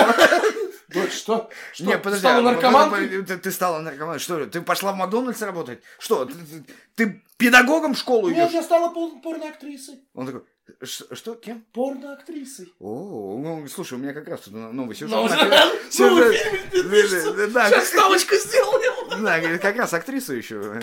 Дочь, 0.89 1.13
что? 1.13 1.49
Что, 1.73 1.85
Не, 1.85 1.97
подожди, 1.97 2.19
стала 2.19 2.39
а, 2.39 2.41
наркоманкой? 2.51 3.23
ты, 3.23 3.37
ты- 3.37 3.51
стала 3.51 3.79
наркоманкой. 3.79 4.19
Что, 4.19 4.45
ты 4.45 4.61
пошла 4.61 4.91
в 4.91 4.97
Макдональдс 4.97 5.41
работать? 5.41 5.81
Что, 5.99 6.25
ты, 6.25 6.33
ты- 6.33 6.65
ты 6.95 7.23
педагогом 7.37 7.93
в 7.93 7.97
школу 7.97 8.29
Нет, 8.29 8.49
идешь? 8.49 8.55
я 8.55 8.63
стала 8.63 8.89
пол- 8.93 9.21
порноактрисой. 9.21 10.01
Он 10.13 10.25
такой, 10.25 10.41
«Ш- 10.83 11.05
что, 11.13 11.35
кем? 11.35 11.63
Порноактрисой. 11.73 12.73
О, 12.79 13.37
ну, 13.41 13.67
слушай, 13.67 13.93
у 13.95 13.97
меня 13.97 14.13
как 14.13 14.27
раз 14.27 14.41
тут 14.41 14.53
новый 14.53 14.95
сюжет. 14.95 15.15
Ну, 15.15 15.23
новый 15.27 15.91
Сюжет. 15.91 16.35
фильм 16.71 16.89
пишется. 16.91 17.47
Да, 17.47 17.69
Сейчас 17.69 17.87
ставочку 17.89 18.35
сделаем. 18.35 19.23
да, 19.23 19.57
как 19.59 19.75
раз 19.77 19.93
актрису 19.93 20.33
еще. 20.35 20.81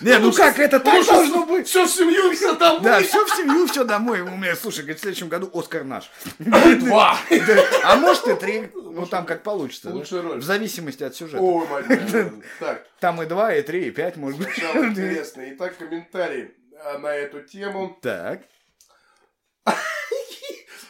Не, 0.00 0.18
ну 0.18 0.32
как, 0.32 0.58
это 0.58 0.80
так 0.80 1.06
должно 1.06 1.46
быть. 1.46 1.68
Все 1.68 1.86
в 1.86 1.88
семью, 1.90 2.32
все 2.32 2.54
там. 2.56 2.82
Да, 2.82 3.00
все 3.00 3.24
в 3.24 3.28
семью, 3.30 3.66
все 3.68 3.84
домой. 3.84 4.22
У 4.22 4.36
меня, 4.36 4.56
слушай, 4.56 4.80
говорит, 4.80 4.98
в 4.98 5.02
следующем 5.02 5.28
году 5.28 5.48
Оскар 5.54 5.84
наш. 5.84 6.10
Два. 6.38 7.16
Да, 7.30 7.64
А 7.84 7.96
может 7.96 8.26
и 8.26 8.34
три. 8.34 8.70
Ну 8.74 9.06
там 9.06 9.24
как 9.24 9.42
получится. 9.44 9.90
Лучшая 9.90 10.22
роль. 10.22 10.38
В 10.38 10.42
зависимости 10.42 11.04
от 11.04 11.14
сюжета. 11.14 11.42
Ой. 11.42 11.64
Так, 12.60 12.86
Там 12.98 13.22
и 13.22 13.26
два, 13.26 13.54
и 13.54 13.62
три, 13.62 13.86
и 13.86 13.90
пять, 13.92 14.16
может 14.16 14.38
быть. 14.38 14.48
сначала 14.52 14.84
интересно. 14.86 15.42
Итак, 15.52 15.76
комментарий 15.78 16.50
а, 16.84 16.98
на 16.98 17.14
эту 17.14 17.40
тему. 17.42 17.96
Так. 18.02 18.42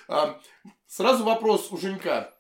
А, 0.09 0.39
Сразу 0.87 1.25
вопрос 1.25 1.69
у 1.73 1.79
Женька. 1.79 2.33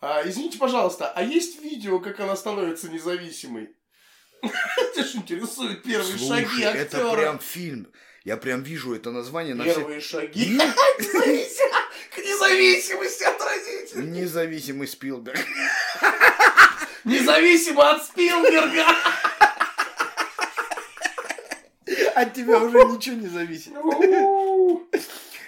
А, 0.00 0.22
Извините, 0.28 0.58
пожалуйста, 0.58 1.10
а 1.14 1.22
есть 1.22 1.62
видео, 1.62 2.00
как 2.00 2.18
она 2.20 2.34
становится 2.36 2.88
независимой? 2.88 3.70
Тебя 4.42 5.04
же 5.04 5.18
интересуют 5.18 5.82
первые 5.84 6.18
шаги 6.18 6.46
Слушай, 6.46 6.62
это 6.64 6.98
актера. 6.98 7.12
прям 7.16 7.38
фильм. 7.38 7.92
Я 8.24 8.36
прям 8.36 8.62
вижу 8.62 8.94
это 8.94 9.10
название 9.12 9.54
на 9.54 9.64
все... 9.64 9.74
Первые 9.76 10.00
шаги 10.00 10.58
к 10.58 11.00
независимости- 11.00 11.62
к 12.10 12.18
независимости 12.18 13.22
от 13.24 13.40
родителей. 13.40 14.06
Независимый 14.20 14.88
Спилберг. 14.88 15.38
Независимо 17.04 17.90
от 17.92 18.04
Спилберга. 18.04 18.86
От 22.14 22.34
тебя 22.34 22.58
уже 22.58 22.78
ничего 22.84 23.16
не 23.16 23.26
зависит. 23.28 23.72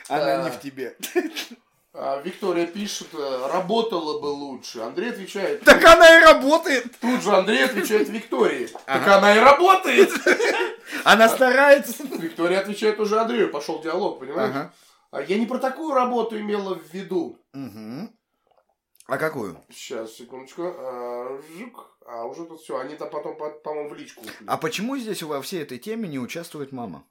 Она 0.08 0.44
не 0.44 0.50
в 0.50 0.60
тебе. 0.60 0.96
А, 1.96 2.20
Виктория 2.22 2.66
пишет, 2.66 3.06
э, 3.12 3.48
работала 3.52 4.18
бы 4.20 4.26
лучше. 4.26 4.80
Андрей 4.80 5.10
отвечает, 5.10 5.62
Так 5.62 5.84
она 5.84 6.18
и 6.18 6.24
работает. 6.24 6.98
тут 7.00 7.22
же 7.22 7.30
Андрей 7.30 7.64
отвечает 7.64 8.08
Виктории. 8.08 8.68
Так 8.84 9.06
она 9.06 9.36
и 9.36 9.38
работает. 9.38 10.10
Она 11.04 11.28
старается. 11.28 12.02
Виктория 12.04 12.60
отвечает 12.60 12.98
уже 12.98 13.18
Андрею. 13.20 13.50
Пошел 13.50 13.80
диалог, 13.80 14.18
понимаешь? 14.20 14.50
Ага. 14.50 14.72
А 15.12 15.22
я 15.22 15.38
не 15.38 15.46
про 15.46 15.58
такую 15.58 15.94
работу 15.94 16.36
имела 16.38 16.74
в 16.74 16.92
виду. 16.92 17.38
А 19.06 19.16
какую? 19.18 19.56
Сейчас, 19.70 20.14
секундочку. 20.14 20.62
А, 20.76 21.40
жук. 21.58 21.96
А, 22.06 22.24
уже 22.24 22.44
тут 22.44 22.60
все. 22.60 22.76
Они 22.78 22.96
там 22.96 23.08
потом, 23.10 23.36
по- 23.36 23.50
по-моему, 23.50 23.90
в 23.90 23.94
личку 23.94 24.22
ушли. 24.22 24.46
А 24.46 24.56
почему 24.56 24.96
здесь 24.96 25.22
во 25.22 25.40
всей 25.42 25.62
этой 25.62 25.78
теме 25.78 26.08
не 26.08 26.18
участвует 26.18 26.72
мама? 26.72 27.04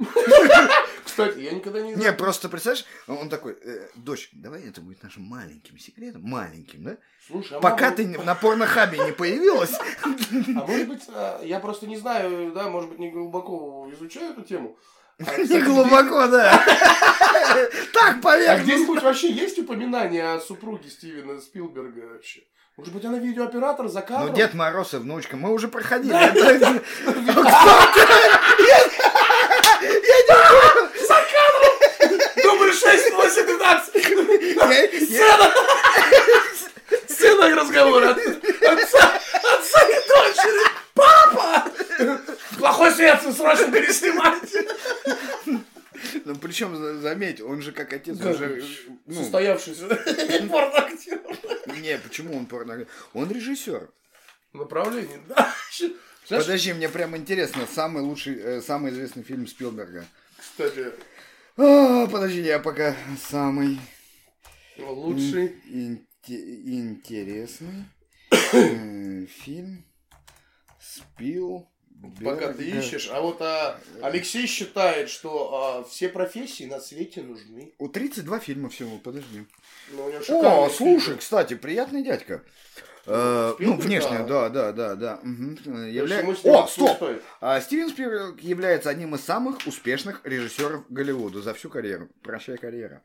Кстати, 1.04 1.38
я 1.40 1.52
никогда 1.52 1.80
не 1.80 1.94
Не, 1.94 2.12
просто 2.12 2.48
представляешь, 2.48 2.86
он 3.06 3.28
такой, 3.28 3.56
«Э, 3.62 3.88
дочь, 3.94 4.30
давай 4.32 4.62
это 4.62 4.80
будет 4.80 5.02
нашим 5.02 5.24
маленьким 5.24 5.78
секретом, 5.78 6.22
маленьким, 6.22 6.84
да? 6.84 6.96
Слушай, 7.26 7.58
а 7.58 7.60
Пока 7.60 7.90
ты 7.90 8.06
на 8.06 8.34
порнохабе 8.34 8.98
не 8.98 9.12
появилась, 9.12 9.72
А 10.02 10.08
может 10.66 10.88
быть, 10.88 11.02
а, 11.08 11.40
я 11.42 11.60
просто 11.60 11.86
не 11.86 11.96
знаю, 11.96 12.52
да, 12.52 12.68
может 12.68 12.90
быть, 12.90 12.98
не 12.98 13.10
глубоко 13.10 13.88
изучаю 13.92 14.32
эту 14.32 14.42
тему. 14.42 14.76
А, 15.18 15.24
кстати, 15.24 15.52
не 15.52 15.60
глубоко, 15.62 16.26
да. 16.28 16.64
Так, 17.92 18.16
А 18.16 18.22
поверхностно. 18.22 18.62
где-нибудь 18.64 19.02
вообще 19.02 19.30
есть 19.32 19.58
упоминание 19.58 20.32
о 20.32 20.40
супруге 20.40 20.88
Стивена 20.88 21.40
Спилберга 21.40 22.06
вообще? 22.12 22.42
Может 22.76 22.94
быть, 22.94 23.04
она 23.04 23.18
видеооператор 23.18 23.88
за 23.88 24.00
кадром? 24.00 24.28
Ну, 24.28 24.34
Дед 24.34 24.54
Мороз 24.54 24.94
и 24.94 24.96
внучка, 24.96 25.36
мы 25.36 25.52
уже 25.52 25.68
проходили. 25.68 26.14
Да. 30.28 30.90
это. 31.08 32.42
Дубль 32.42 32.72
6, 32.72 33.12
8, 33.12 33.46
12. 33.46 33.94
Я- 33.94 34.82
я- 34.82 35.00
Сцена! 35.06 35.54
Сцена 37.08 37.54
разговора 37.56 38.10
от- 38.10 38.18
отца, 38.18 39.20
отца 39.42 39.82
и 39.88 40.08
дочери. 40.08 40.70
Папа! 40.94 41.70
Плохой 42.58 42.90
свет, 42.92 43.20
срочно 43.36 43.70
переснимать. 43.70 44.42
Ну, 46.24 46.34
причем, 46.36 47.00
заметь, 47.02 47.40
он 47.40 47.62
же 47.62 47.72
как 47.72 47.92
отец, 47.92 48.16
Да, 48.16 48.30
уже, 48.30 48.64
ну, 49.06 49.22
Состоявшийся 49.22 49.86
порноактер. 50.50 51.20
Не, 51.66 51.98
почему 51.98 52.36
он 52.36 52.46
порно? 52.46 52.86
Он 53.12 53.30
режиссер. 53.30 53.88
Направление, 54.52 55.20
да. 55.28 55.54
Знаешь, 56.30 56.44
Подожди, 56.44 56.72
мне 56.72 56.88
прям 56.88 57.16
интересно, 57.16 57.66
самый 57.66 58.04
лучший, 58.04 58.38
э, 58.38 58.60
самый 58.62 58.92
известный 58.92 59.24
фильм 59.24 59.48
Спилберга. 59.48 60.06
кстати, 60.38 60.92
А, 61.56 62.06
подожди, 62.06 62.40
я 62.40 62.60
пока 62.60 62.94
самый 63.28 63.80
лучший. 64.78 65.56
инте- 65.66 66.62
интересный 66.66 67.84
э, 68.52 69.26
фильм 69.26 69.84
Спил. 70.80 71.68
Пока 72.24 72.52
ты 72.52 72.62
ищешь. 72.62 73.08
А 73.12 73.20
вот 73.20 73.42
а, 73.42 73.80
Алексей 74.00 74.46
считает, 74.46 75.10
что 75.10 75.80
а, 75.80 75.84
все 75.84 76.08
профессии 76.08 76.64
на 76.64 76.78
свете 76.78 77.22
нужны. 77.22 77.74
У 77.78 77.88
32 77.88 78.38
фильма 78.38 78.68
всего, 78.68 78.98
подожди. 78.98 79.46
Ну, 79.90 80.04
у 80.06 80.10
него 80.10 80.20
шикарный 80.22 80.48
О, 80.48 80.68
фильм. 80.68 81.00
слушай, 81.00 81.18
кстати, 81.18 81.54
приятный 81.54 82.04
дядька. 82.04 82.44
Э, 83.06 83.48
ну, 83.50 83.54
Спилберг, 83.54 83.84
внешне, 83.84 84.18
да. 84.28 84.48
да, 84.48 84.72
да, 84.72 84.94
да. 84.94 85.20
Э, 85.22 85.88
есть 85.88 86.12
явля- 86.12 86.36
О, 86.44 86.66
стоп! 86.66 87.02
А 87.40 87.60
Стивен 87.60 87.88
Спилберг 87.88 88.40
является 88.40 88.90
одним 88.90 89.14
из 89.14 89.22
самых 89.24 89.58
успешных 89.66 90.20
режиссеров 90.24 90.84
Голливуда 90.90 91.40
за 91.40 91.54
всю 91.54 91.70
карьеру. 91.70 92.08
Прощай, 92.22 92.56
карьера. 92.58 93.02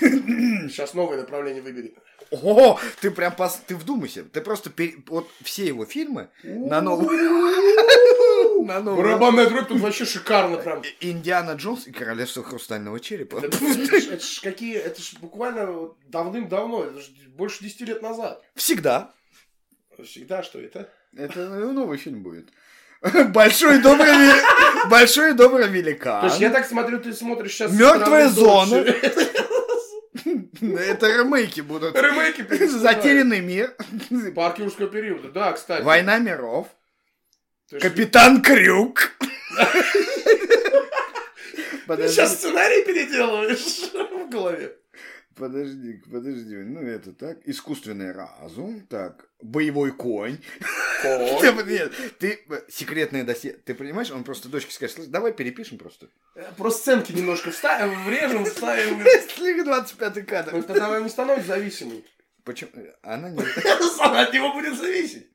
Сейчас 0.00 0.94
новое 0.94 1.18
направление 1.18 1.62
выбери. 1.62 1.94
О, 2.30 2.78
ты 3.00 3.10
прям 3.10 3.34
пос... 3.36 3.60
ты 3.66 3.76
вдумайся. 3.76 4.24
Ты 4.24 4.40
просто 4.40 4.70
пере- 4.70 4.96
вот 5.08 5.28
все 5.42 5.66
его 5.66 5.84
фильмы 5.84 6.28
на 6.42 6.80
новую... 6.80 7.08
на 8.64 8.80
новую... 8.80 9.04
Барабанная 9.04 9.48
дробь 9.48 9.68
тут 9.68 9.80
вообще 9.80 10.04
шикарно 10.04 10.56
прям. 10.58 10.82
Индиана 11.00 11.52
Джонс 11.52 11.86
и 11.86 11.92
Королевство 11.92 12.42
Хрустального 12.42 12.98
Черепа. 13.00 13.38
Это, 13.38 13.56
это 13.64 14.20
ж- 14.20 14.40
какие, 14.42 14.76
это 14.76 15.00
ж 15.00 15.14
буквально 15.20 15.90
давным-давно, 16.08 16.84
это 16.84 17.00
ж 17.00 17.10
больше 17.28 17.62
10 17.64 17.80
лет 17.82 18.02
назад. 18.02 18.42
Всегда. 18.54 19.12
Всегда 20.02 20.42
что 20.42 20.58
это? 20.60 20.88
Это 21.16 21.48
новый 21.48 21.98
фильм 21.98 22.22
будет. 22.22 22.50
Большой 23.32 23.82
добрый, 23.82 24.14
большой 24.90 25.34
добрый 25.34 25.68
великан. 25.68 26.22
То 26.22 26.26
есть 26.28 26.40
я 26.40 26.50
так 26.50 26.66
смотрю, 26.66 26.98
ты 27.00 27.12
смотришь 27.12 27.52
сейчас... 27.52 27.72
«Страны 27.74 28.28
зона». 28.28 28.84
Это 30.62 31.06
ремейки 31.08 31.60
будут. 31.60 31.94
Ремейки. 31.94 32.66
Затерянный 32.66 33.40
мир. 33.40 33.74
Парк 34.34 34.58
юрского 34.58 34.88
периода, 34.88 35.28
да, 35.28 35.52
кстати. 35.52 35.82
Война 35.82 36.18
миров. 36.18 36.68
Есть 37.70 37.82
Капитан 37.82 38.42
Крюк. 38.42 39.16
Ты 41.84 41.86
Подожди, 41.86 42.14
сейчас 42.14 42.34
сценарий 42.36 42.84
переделываешь 42.84 43.90
в 43.92 44.28
голове. 44.30 44.76
подожди, 45.34 46.02
подожди. 46.10 46.56
Ну, 46.56 46.80
это 46.80 47.12
так. 47.12 47.38
Искусственный 47.46 48.12
разум. 48.12 48.86
Так. 48.88 49.28
Боевой 49.42 49.92
конь. 49.92 50.38
Конь. 51.02 51.40
Ты, 51.40 51.52
нет, 51.64 51.92
ты 52.18 52.40
э, 52.48 52.60
секретное 52.68 53.24
досье. 53.24 53.52
Ты 53.52 53.74
понимаешь, 53.74 54.10
он 54.10 54.24
просто 54.24 54.48
дочке 54.48 54.72
скажет, 54.72 54.96
«Слушай, 54.96 55.10
давай 55.10 55.32
перепишем 55.32 55.76
просто. 55.78 56.08
Просто 56.56 56.80
сценки 56.80 57.12
немножко 57.12 57.50
вставим, 57.50 58.04
врежем, 58.04 58.44
вставим. 58.46 59.04
Слик 59.34 59.64
25 59.64 60.26
кадр. 60.26 60.52
Ну, 60.54 60.62
Тогда 60.62 60.86
она 60.86 61.00
не 61.00 61.10
становится 61.10 61.48
зависимой. 61.48 62.04
Почему? 62.44 62.70
Она 63.02 63.30
не... 63.30 63.40
Она 64.00 64.22
от 64.22 64.32
него 64.32 64.52
будет 64.52 64.78
зависеть. 64.78 65.28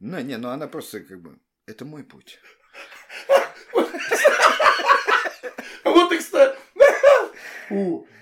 Ну, 0.00 0.20
не, 0.20 0.36
ну 0.36 0.48
она 0.48 0.66
просто 0.68 1.00
как 1.00 1.20
бы... 1.20 1.38
Это 1.66 1.84
мой 1.84 2.04
путь. 2.04 2.38
Вот 5.84 6.12
и 6.12 6.18
кстати... 6.18 6.56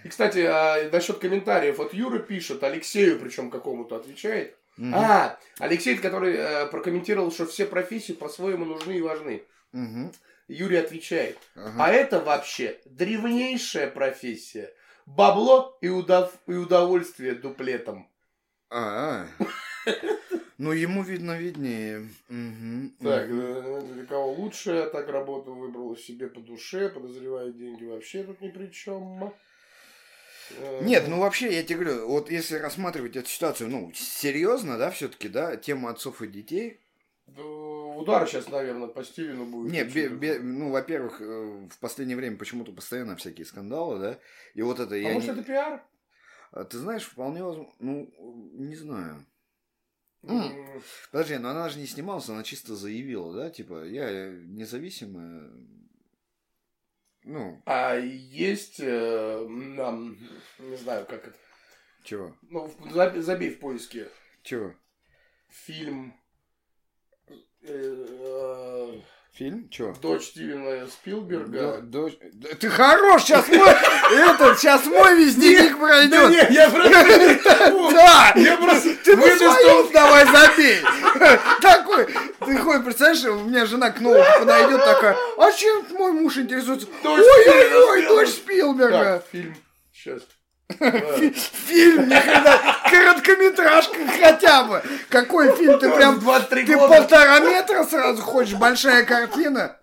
И, 0.05 0.09
кстати, 0.09 0.39
а, 0.41 0.89
насчет 0.91 1.19
комментариев. 1.19 1.79
Вот 1.79 1.95
Юра 1.95 2.19
пишет, 2.19 2.63
Алексею 2.63 3.19
причем 3.19 3.51
какому-то 3.51 3.97
отвечает. 3.97 4.57
А, 4.93 5.39
Алексей, 5.59 5.97
который 5.97 6.35
э, 6.35 6.67
прокомментировал, 6.67 7.31
что 7.31 7.47
все 7.47 7.65
профессии 7.65 8.13
по-своему 8.13 8.65
нужны 8.65 8.99
и 8.99 9.03
важны. 9.03 9.45
Юрий 10.49 10.77
отвечает. 10.77 11.39
Ага. 11.55 11.85
А 11.85 11.91
это 11.91 12.21
вообще 12.21 12.79
древнейшая 12.85 13.91
профессия. 13.91 14.75
Бабло 15.07 15.79
и, 15.81 15.89
удов... 15.89 16.33
и 16.47 16.55
удовольствие 16.55 17.35
дуплетом. 17.35 18.11
А, 18.71 19.27
ну 20.59 20.73
ему 20.73 21.03
видно 21.03 21.39
виднее. 21.39 22.09
Мгм. 22.29 22.95
Так, 23.01 23.29
э, 23.31 23.83
для 23.93 24.07
кого 24.07 24.33
лучше, 24.33 24.71
я 24.73 24.87
так 24.87 25.09
работу 25.09 25.55
выбрала 25.55 25.97
себе 25.97 26.29
по 26.29 26.41
душе, 26.41 26.89
подозреваю, 26.89 27.53
деньги 27.53 27.85
вообще 27.85 28.23
тут 28.25 28.41
ни 28.41 28.49
при 28.49 28.69
чем. 28.69 29.33
Нет, 30.83 31.05
ну 31.09 31.21
вообще, 31.21 31.55
я 31.55 31.63
тебе 31.63 31.85
говорю, 31.85 32.09
вот 32.09 32.31
если 32.31 32.57
рассматривать 32.57 33.17
эту 33.17 33.29
ситуацию, 33.29 33.71
ну, 33.71 33.91
серьезно, 33.95 34.77
да, 34.77 34.91
все-таки, 34.91 35.29
да, 35.29 35.57
тема 35.57 35.91
отцов 35.91 36.21
и 36.23 36.27
детей. 36.27 36.81
Удар 37.37 38.29
сейчас, 38.29 38.49
наверное, 38.51 38.89
по 38.89 39.03
Стивену 39.03 39.47
будет. 39.47 39.73
Не, 39.73 39.85
бе- 39.85 40.09
бе- 40.09 40.39
ну, 40.41 40.71
во-первых, 40.71 41.23
э, 41.23 41.67
в 41.71 41.79
последнее 41.79 42.17
время 42.17 42.37
почему-то 42.37 42.73
постоянно 42.73 43.17
всякие 43.17 43.47
скандалы, 43.47 43.99
да, 43.99 44.19
и 44.55 44.61
вот 44.63 44.81
это 44.81 44.95
А 44.95 44.99
я 44.99 45.15
может, 45.15 45.29
не- 45.35 45.41
это 45.41 45.43
пиар? 45.43 45.83
А 46.53 46.65
Ты 46.65 46.79
знаешь, 46.79 47.05
вполне 47.05 47.43
возможно, 47.43 47.73
ну, 47.79 48.11
не 48.53 48.77
знаю. 48.77 49.25
М, 50.29 50.83
Подожди, 51.11 51.37
но 51.39 51.51
она 51.51 51.69
же 51.69 51.79
не 51.79 51.87
снималась, 51.87 52.29
она 52.29 52.43
чисто 52.43 52.75
заявила, 52.77 53.33
да, 53.35 53.51
типа, 53.51 53.85
я 53.85 54.31
независимая, 54.31 55.51
ну, 57.25 57.63
А 57.67 57.95
есть, 57.97 58.81
э, 58.81 59.47
нам, 59.49 60.17
не 60.59 60.77
знаю, 60.77 61.07
как 61.07 61.29
это. 61.29 61.39
чего, 62.03 62.37
Ну, 62.43 62.71
забей, 62.91 63.23
забей 63.23 63.51
в 63.51 63.61
поиске. 63.61 64.09
Чего, 64.43 64.75
фильм 65.49 66.15
э, 67.29 67.35
э, 67.63 69.01
фильм, 69.35 69.69
чего? 69.69 69.93
дочь 70.01 70.27
Стивена 70.27 70.87
Спилберга. 70.87 71.79
До- 71.83 72.11
Да 72.35 72.49
Ты 72.59 72.69
хорош, 72.69 73.23
сейчас 73.25 73.49
мой, 73.49 73.69
этот, 73.69 74.59
сейчас 74.59 74.87
мой 74.87 75.17
вездехник 75.17 75.73
Да 75.73 75.79
пройдет. 75.87 76.31
нет, 76.31 76.51
я 76.51 76.71
просто... 76.71 76.91
Да! 77.93 78.33
Я 78.37 78.57
просто... 78.57 78.95
Ты 79.05 79.17
на 79.17 79.23
своем 79.37 79.93
давай 79.93 80.25
забей! 80.27 80.81
Такой, 81.61 82.07
ты 82.47 82.57
ходишь, 82.59 82.85
представляешь, 82.85 83.25
у 83.25 83.45
меня 83.45 83.67
жена 83.67 83.91
к 83.91 84.01
новому 84.01 84.25
подойдет 84.39 84.85
такая, 84.85 85.17
а 85.37 85.53
чем 85.53 85.85
мой 85.91 86.13
муж 86.13 86.37
интересуется? 86.39 86.87
Ой-ой-ой, 87.03 88.07
дочь 88.07 88.29
Спилберга! 88.31 89.23
Фильм. 89.33 89.55
Сейчас. 89.93 90.23
Фильм, 90.69 92.09
ни 92.09 92.15
хрена, 92.15 92.59
короткометражка 92.91 94.07
хотя 94.19 94.65
бы. 94.65 94.83
Какой 95.11 95.55
фильм? 95.57 95.79
Ты 95.79 95.93
прям, 95.93 96.19
23 96.21 96.67
ты 96.67 96.75
года. 96.75 96.97
полтора 96.97 97.41
метра 97.41 97.85
сразу 97.85 98.23
хочешь, 98.23 98.55
большая 98.55 99.05
картина. 99.05 99.79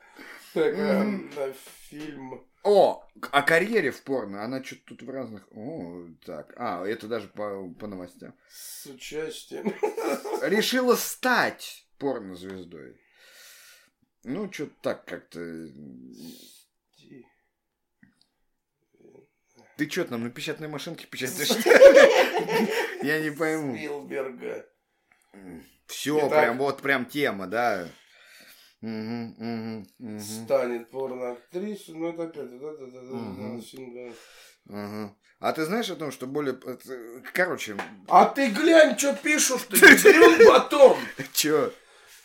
Так, 0.53 0.75
да, 0.75 1.53
фильм. 1.89 2.43
О, 2.63 3.07
о 3.31 3.41
карьере 3.41 3.91
в 3.91 4.03
порно, 4.03 4.43
она 4.43 4.63
что-то 4.63 4.81
тут 4.89 5.01
в 5.03 5.09
разных... 5.09 5.47
О, 5.51 6.05
так, 6.25 6.53
а, 6.57 6.85
это 6.85 7.07
даже 7.07 7.27
по, 7.27 7.67
по 7.79 7.87
новостям. 7.87 8.33
С 8.49 8.85
участием. 8.87 9.73
Решила 10.43 10.95
стать 10.95 11.85
порнозвездой. 11.97 12.99
Ну, 14.23 14.51
что-то 14.51 14.73
так 14.81 15.05
как-то... 15.05 15.39
Ты 19.81 19.89
что 19.89 20.05
там 20.05 20.23
на 20.23 20.29
печатной 20.29 20.67
машинке 20.67 21.07
печатаешь? 21.07 21.49
Я 23.01 23.19
не 23.19 23.31
пойму. 23.31 23.75
Спилберга. 23.75 24.63
Все, 25.87 26.29
прям 26.29 26.59
вот 26.59 26.83
прям 26.83 27.07
тема, 27.07 27.47
да. 27.47 27.87
Станет 28.79 29.87
порноактрисой. 30.91 31.95
Ну, 31.95 32.09
это 32.13 32.25
опять. 32.25 32.51
Да. 34.67 35.15
А 35.39 35.51
ты 35.51 35.65
знаешь 35.65 35.89
о 35.89 35.95
том, 35.95 36.11
что 36.11 36.27
более... 36.27 36.53
это- 36.53 37.23
Короче, 37.33 37.75
А 38.07 38.25
ты 38.25 38.51
глянь, 38.51 38.95
что 38.99 39.15
грёб 40.03 40.47
батон. 40.47 40.97
чё? 41.33 41.71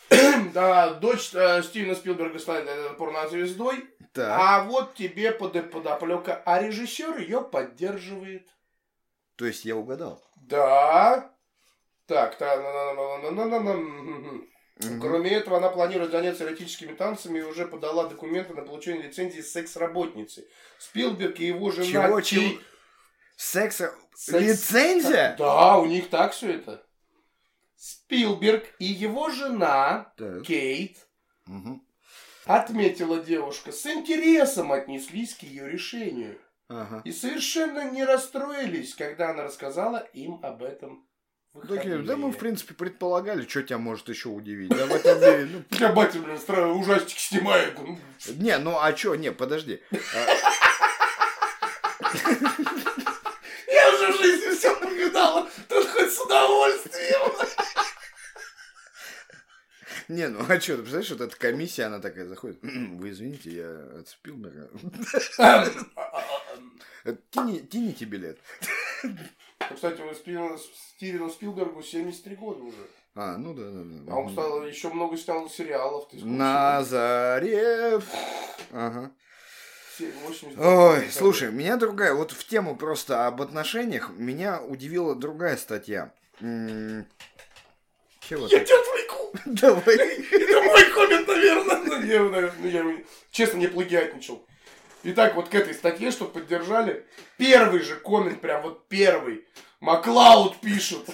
Да, 0.53 0.93
дочь 0.93 1.31
э, 1.33 1.63
Стивена 1.63 1.95
Спилберга 1.95 2.37
станет 2.37 2.67
э, 2.69 2.93
порнозвездой. 2.99 3.83
Так. 4.17 4.39
А 4.39 4.63
вот 4.63 4.95
тебе 4.95 5.31
под, 5.31 5.69
подоплека. 5.69 6.41
А 6.43 6.59
режиссер 6.59 7.19
ее 7.19 7.39
поддерживает. 7.39 8.49
То 9.35 9.45
есть 9.45 9.63
я 9.63 9.75
угадал. 9.75 10.23
Да. 10.37 11.31
Так, 12.07 12.35
та, 12.39 12.57
на, 12.57 12.93
на, 12.93 13.17
на, 13.17 13.31
на, 13.31 13.45
на, 13.45 13.59
на. 13.59 13.73
Мгм. 13.73 15.01
Кроме 15.01 15.29
этого, 15.29 15.57
она 15.57 15.69
планирует 15.69 16.09
заняться 16.11 16.45
эротическими 16.45 16.93
танцами 16.93 17.37
и 17.37 17.43
уже 17.43 17.67
подала 17.67 18.07
документы 18.07 18.55
на 18.55 18.63
получение 18.63 19.03
лицензии 19.03 19.41
секс-работницы. 19.41 20.47
Спилберг 20.79 21.39
и 21.39 21.45
его 21.45 21.69
жена... 21.69 21.85
Чего, 21.85 22.19
Кей- 22.19 22.49
чего? 22.49 22.61
Секса... 23.35 23.93
Секс- 24.15 24.43
Лицензия? 24.43 25.35
Да, 25.37 25.77
у 25.77 25.85
них 25.85 26.09
так 26.09 26.31
все 26.33 26.53
это. 26.53 26.83
Спилберг 27.75 28.65
и 28.79 28.85
его 28.85 29.29
жена 29.29 30.11
Так. 30.17 30.41
Кейт, 30.43 31.07
Мгм. 31.45 31.86
Отметила 32.47 33.23
девушка, 33.23 33.71
с 33.71 33.85
интересом 33.85 34.71
отнеслись 34.71 35.35
к 35.35 35.43
ее 35.43 35.69
решению. 35.69 36.39
Ага. 36.69 37.01
И 37.05 37.11
совершенно 37.11 37.89
не 37.91 38.03
расстроились, 38.03 38.93
когда 38.93 39.31
она 39.31 39.43
рассказала 39.43 39.97
им 40.13 40.39
об 40.43 40.63
этом. 40.63 41.07
Такие, 41.67 41.99
да 41.99 42.17
мы, 42.17 42.31
в 42.31 42.37
принципе, 42.37 42.75
предполагали, 42.75 43.47
что 43.47 43.63
тебя 43.63 43.79
может 43.79 44.09
еще 44.09 44.29
удивить. 44.29 44.69
Да, 44.69 44.85
в 44.85 44.91
этом 44.91 45.19
деле, 45.19 45.45
ну, 45.45 45.63
Я 45.79 45.91
батя, 45.91 46.19
блин, 46.19 46.35
стра- 46.35 46.67
ужастик 46.71 47.17
снимает. 47.17 47.73
Ну, 47.79 47.97
Не, 48.35 48.59
ну 48.59 48.77
а 48.79 48.93
чё, 48.93 49.15
не, 49.15 49.31
подожди. 49.31 49.81
А, 49.91 49.95
Я 53.67 53.89
уже 53.93 54.11
в 54.11 54.17
жизни 54.21 54.55
все 54.55 54.75
повидала. 54.79 55.49
Тут 55.67 55.87
хоть 55.87 56.13
с 56.13 56.19
удовольствием. 56.21 57.31
Не, 60.09 60.29
ну 60.29 60.39
а 60.47 60.57
чё, 60.59 60.75
ты 60.77 60.83
представляешь, 60.83 61.11
вот 61.11 61.21
эта 61.21 61.35
комиссия, 61.37 61.83
она 61.85 61.99
такая 61.99 62.25
заходит. 62.27 62.63
«М, 62.63 62.97
Вы 62.97 63.09
извините, 63.11 63.51
я 63.51 63.99
от 63.99 64.07
Спилберга. 64.07 64.69
Тяни- 67.31 67.65
Тяните 67.67 68.05
билет. 68.05 68.39
Ну, 69.03 69.75
Кстати, 69.75 70.01
у 70.01 70.11
Спилберга- 70.13 70.57
Стивену 70.57 71.29
Спилбергу 71.29 71.81
73 71.81 72.35
года 72.35 72.61
уже. 72.63 72.87
А, 73.15 73.37
ну 73.37 73.53
да, 73.53 73.63
да, 73.69 73.81
да. 73.83 74.13
А 74.13 74.15
он 74.17 74.31
стал, 74.31 74.65
еще 74.65 74.89
много 74.89 75.17
снял 75.17 75.49
сериалов. 75.49 76.07
Ты 76.09 76.23
На 76.23 76.83
заре. 76.83 77.99
Ага. 78.71 79.11
снял? 79.97 80.11
80 80.27 80.57
Ой, 80.59 81.09
слушай, 81.11 81.51
меня 81.51 81.77
другая, 81.77 82.13
вот 82.13 82.31
в 82.31 82.47
тему 82.47 82.77
просто 82.77 83.25
об 83.27 83.41
отношениях, 83.41 84.11
меня 84.15 84.61
удивила 84.61 85.15
другая 85.15 85.57
статья. 85.57 86.13
Чего 86.39 88.47
Я 88.47 88.63
тебя. 88.63 88.96
Давай. 89.45 89.95
Это 89.95 90.61
мой 90.61 90.83
коммент, 90.91 91.27
наверное. 91.27 91.77
Ну, 91.85 92.01
я, 92.03 92.21
ну, 92.21 92.67
я 92.67 92.79
его, 92.79 92.93
честно, 93.31 93.57
не 93.57 93.67
плагиатничал. 93.67 94.45
Итак, 95.03 95.35
вот 95.35 95.49
к 95.49 95.55
этой 95.55 95.73
статье, 95.73 96.11
что 96.11 96.25
поддержали, 96.25 97.05
первый 97.37 97.81
же 97.81 97.95
коммент, 97.95 98.41
прям 98.41 98.61
вот 98.63 98.87
первый. 98.87 99.45
Маклауд 99.79 100.57
пишут. 100.59 101.05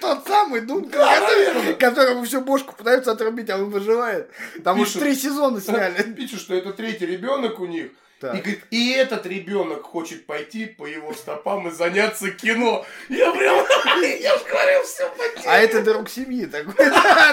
Тот 0.00 0.26
самый 0.26 0.62
Дункан, 0.62 1.20
Да, 1.20 1.72
которому 1.74 2.24
всю 2.24 2.40
бошку 2.40 2.74
пытаются 2.74 3.12
отрубить, 3.12 3.50
а 3.50 3.56
он 3.56 3.68
выживает. 3.68 4.30
Там 4.64 4.80
уж 4.80 4.88
Пишут. 4.88 5.02
три 5.02 5.14
сезона 5.14 5.60
сняли. 5.60 6.02
Пишут, 6.14 6.40
что 6.40 6.54
это 6.54 6.72
третий 6.72 7.04
ребенок 7.04 7.60
у 7.60 7.66
них. 7.66 7.90
Так. 8.20 8.34
И 8.34 8.38
говорит, 8.40 8.64
и 8.70 8.92
этот 8.92 9.24
ребенок 9.24 9.82
хочет 9.82 10.26
пойти 10.26 10.66
по 10.66 10.84
его 10.84 11.14
стопам 11.14 11.68
и 11.68 11.70
заняться 11.70 12.30
кино. 12.30 12.84
Я 13.08 13.32
прям, 13.32 13.56
я 14.20 14.36
же 14.36 14.44
говорил, 14.44 14.82
все 14.82 15.10
А 15.46 15.56
это 15.58 15.82
друг 15.82 16.10
семьи 16.10 16.44
такой. 16.44 16.74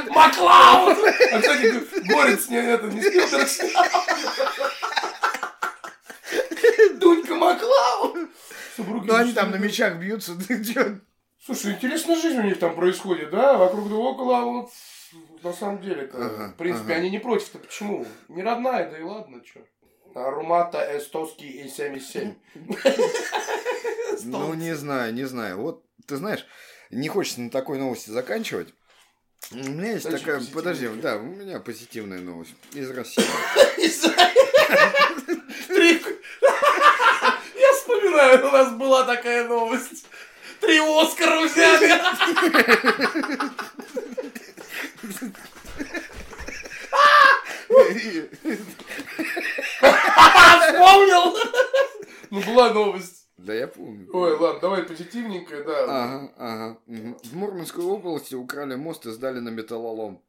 Маклауд! 0.09 0.97
А, 1.33 1.41
кстати, 1.41 2.07
Горец 2.07 2.47
не, 2.47 2.57
это, 2.57 2.87
не 2.87 3.01
Спилберг. 3.01 3.49
Дунька 6.99 7.35
Маклауд. 7.35 8.29
Ну 8.77 9.15
они 9.15 9.33
там 9.33 9.51
на 9.51 9.57
мечах 9.57 9.95
бьются. 9.95 10.37
Слушай, 11.45 11.73
интересная 11.73 12.15
жизнь 12.15 12.39
у 12.39 12.43
них 12.43 12.59
там 12.59 12.75
происходит, 12.75 13.29
да? 13.29 13.57
Вокруг 13.57 13.89
да 13.89 13.95
около, 13.95 14.41
вот 14.41 14.69
на 15.43 15.53
самом 15.53 15.81
деле-то, 15.81 16.17
Ага, 16.17 16.53
в 16.53 16.57
принципе, 16.57 16.93
ага. 16.93 17.01
они 17.01 17.09
не 17.09 17.19
против-то. 17.19 17.59
Почему? 17.59 18.05
Не 18.27 18.43
родная, 18.43 18.89
да 18.89 18.97
и 18.97 19.01
ладно, 19.01 19.41
что. 19.45 19.61
Румата 20.17 20.97
Эстоский 20.97 21.49
и 21.49 21.69
77. 21.69 22.33
Ну 24.23 24.53
не 24.55 24.75
знаю, 24.75 25.13
не 25.13 25.25
знаю. 25.25 25.61
Вот 25.61 25.83
ты 26.07 26.15
знаешь, 26.17 26.45
не 26.89 27.07
хочется 27.07 27.41
на 27.41 27.51
такой 27.51 27.77
новости 27.77 28.09
заканчивать. 28.09 28.73
У 29.51 29.57
меня 29.57 29.91
есть 29.91 30.09
такая, 30.09 30.41
подожди, 30.53 30.87
да, 31.01 31.17
у 31.17 31.21
меня 31.21 31.59
позитивная 31.59 32.19
новость 32.19 32.55
из 32.73 32.89
России. 32.89 33.23
Я 37.55 37.73
вспоминаю, 37.73 38.47
у 38.47 38.51
нас 38.51 38.71
была 38.73 39.03
такая 39.03 39.47
новость. 39.47 40.05
Три 40.59 40.79
Оскара 40.79 41.45
взяли. 41.45 41.93
Вспомнил. 50.71 51.37
Ну, 52.29 52.41
была 52.41 52.73
новость. 52.73 53.29
Да 53.37 53.53
я 53.53 53.67
помню. 53.69 54.09
Ой, 54.11 54.35
ладно, 54.35 54.59
давай 54.59 54.83
позитивненькое, 54.83 55.63
да. 55.63 55.83
Ага, 55.85 56.33
ага. 56.37 56.77
В 56.85 57.35
Мурманской 57.35 57.85
области 57.85 58.35
украли 58.35 58.75
мост 58.75 59.05
и 59.05 59.11
сдали 59.11 59.39
на 59.39 59.47
металлолом. 59.47 60.21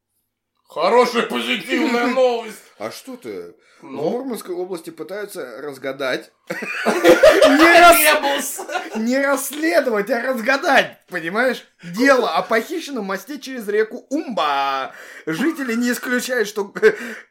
Хорошая 0.68 1.24
позитивная 1.26 2.06
новость. 2.14 2.62
А 2.78 2.92
что 2.92 3.16
ты? 3.16 3.56
В 3.80 3.84
Ну, 3.84 4.10
Мурманской 4.10 4.54
области 4.54 4.90
пытаются 4.90 5.60
разгадать. 5.60 6.30
Не, 6.50 7.80
рас- 7.80 7.98
Ребус. 7.98 8.60
не 8.96 9.18
расследовать, 9.18 10.10
а 10.10 10.20
разгадать, 10.22 11.04
понимаешь? 11.08 11.64
Дело 11.82 12.30
о 12.30 12.42
похищенном 12.42 13.06
мосте 13.06 13.40
через 13.40 13.66
реку 13.66 14.06
Умба. 14.10 14.92
Жители 15.26 15.74
не 15.74 15.90
исключают, 15.90 16.46
что 16.48 16.72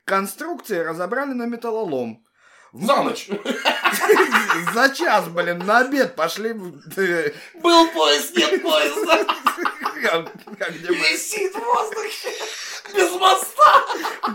конструкции 0.04 0.80
разобрали 0.80 1.32
на 1.34 1.46
металлолом. 1.46 2.26
За 2.74 3.02
ночь. 3.04 3.30
За 4.74 4.90
час, 4.90 5.28
блин, 5.30 5.60
на 5.66 5.80
обед 5.80 6.16
пошли. 6.16 6.54
Был 6.54 7.88
поезд, 7.90 8.36
нет 8.36 8.62
поезда. 8.62 9.26
как- 10.02 10.32
где 10.76 10.88
Висит 10.94 11.54
в 11.56 11.60
воздухе. 11.60 12.30
Без 12.94 13.12
моста. 13.12 13.86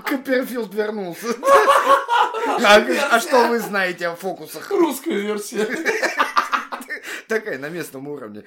Копперфилд 0.06 0.74
вернулся. 0.74 1.34
А, 2.64 2.84
а 3.10 3.20
что 3.20 3.46
вы 3.46 3.58
знаете 3.60 4.08
о 4.08 4.16
фокусах? 4.16 4.70
Русская 4.70 5.14
версия. 5.14 5.64
Такая 7.40 7.58
на 7.58 7.68
местном 7.68 8.08
уровне. 8.08 8.44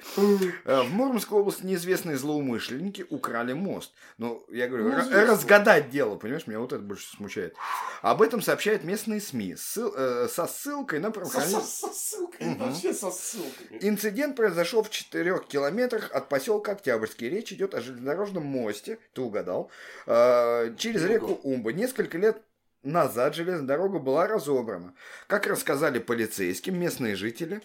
Э, 0.64 0.82
В 0.82 0.90
Мурманской 0.92 1.38
области 1.38 1.64
неизвестные 1.64 2.16
злоумышленники 2.16 3.04
украли 3.10 3.52
мост. 3.52 3.92
Ну, 4.18 4.44
я 4.50 4.68
говорю, 4.68 4.90
Ну, 4.90 4.96
разгадать 5.26 5.90
дело, 5.90 6.16
понимаешь, 6.16 6.46
меня 6.46 6.60
вот 6.60 6.72
это 6.72 6.82
больше 6.82 7.06
смущает. 7.16 7.54
Об 8.02 8.22
этом 8.22 8.40
сообщают 8.42 8.84
местные 8.84 9.20
СМИ 9.20 9.54
ссыл- 9.54 9.92
э, 9.96 10.28
со 10.28 10.46
ссылкой 10.46 11.00
на 11.00 11.10
правоохранительные... 11.10 11.62
со- 11.64 11.88
со 11.88 11.92
ссылками. 11.94 12.48
Мгм. 12.50 12.58
Вообще 12.58 12.92
со 12.94 13.10
ссылками. 13.10 13.78
Инцидент 13.80 14.36
произошел 14.36 14.82
в 14.82 14.90
4 14.90 15.38
километрах 15.48 16.10
от 16.12 16.28
поселка 16.28 16.72
Октябрьский. 16.72 17.28
Речь 17.28 17.52
идет 17.52 17.74
о 17.74 17.80
железнодорожном 17.80 18.44
мосте, 18.44 18.98
ты 19.14 19.20
угадал, 19.22 19.70
э, 20.06 20.74
через 20.78 21.04
реку 21.04 21.40
Умба. 21.42 21.72
Несколько 21.72 22.18
лет 22.18 22.40
назад 22.82 23.34
железная 23.34 23.66
дорога 23.66 23.98
была 23.98 24.26
разобрана. 24.28 24.94
Как 25.26 25.46
рассказали 25.46 25.98
полицейским 25.98 26.78
местные 26.78 27.16
жители, 27.16 27.60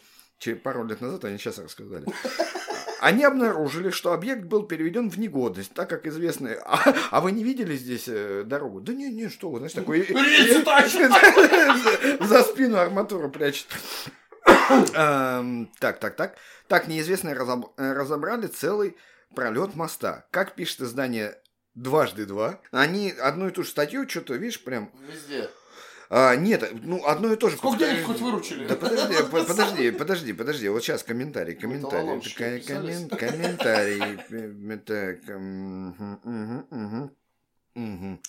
пару 0.49 0.85
лет 0.85 1.01
назад 1.01 1.25
они 1.25 1.37
сейчас 1.37 1.59
рассказали, 1.59 2.05
они 3.01 3.23
обнаружили, 3.23 3.89
что 3.89 4.13
объект 4.13 4.43
был 4.43 4.63
переведен 4.63 5.09
в 5.09 5.17
негодность, 5.17 5.73
так 5.73 5.89
как 5.89 6.05
известно... 6.05 6.55
А, 6.65 6.93
а 7.11 7.21
вы 7.21 7.31
не 7.31 7.43
видели 7.43 7.75
здесь 7.75 8.05
э, 8.07 8.43
дорогу? 8.45 8.81
Да 8.81 8.93
не, 8.93 9.09
не, 9.09 9.29
что 9.29 9.49
вы, 9.49 9.59
знаешь, 9.59 9.73
такой... 9.73 10.01
За 12.19 12.43
спину 12.43 12.77
арматуру 12.77 13.29
прячет. 13.29 13.67
Эм, 14.93 15.71
Так, 15.79 15.99
так, 15.99 16.15
так. 16.15 16.35
Так, 16.67 16.87
неизвестные 16.87 17.35
э, 17.35 17.93
разобрали 17.93 18.47
целый 18.47 18.97
пролет 19.35 19.75
моста. 19.75 20.27
Как 20.31 20.55
пишет 20.55 20.81
издание 20.81 21.37
дважды 21.75 22.25
два, 22.25 22.59
они 22.71 23.11
одну 23.11 23.47
и 23.47 23.51
ту 23.51 23.63
же 23.63 23.69
статью, 23.69 24.07
что-то, 24.07 24.35
видишь, 24.35 24.63
прям... 24.63 24.91
Везде. 25.07 25.49
А, 26.13 26.35
нет, 26.35 26.69
ну, 26.83 27.05
одно 27.05 27.31
и 27.31 27.37
то 27.37 27.47
же. 27.49 27.55
Сколько 27.55 27.77
повторяю. 27.77 27.95
денег 27.95 28.07
хоть 28.07 28.19
выручили? 28.21 28.67
Да 28.67 28.75
подожди, 28.75 29.15
по- 29.31 29.43
подожди, 29.45 29.91
подожди, 29.91 30.33
подожди. 30.33 30.67
Вот 30.69 30.83
сейчас 30.83 31.03
комментарий, 31.03 31.55
комментарий. 31.55 31.85
Металлоломщики 32.03 32.37
Ка- 32.37 32.55
отписались. 32.55 32.95
коммен- 32.97 33.17
Комментарий. 33.17 34.19
Э, 34.29 34.77
Так, 34.85 35.29
мгм. 37.75 38.19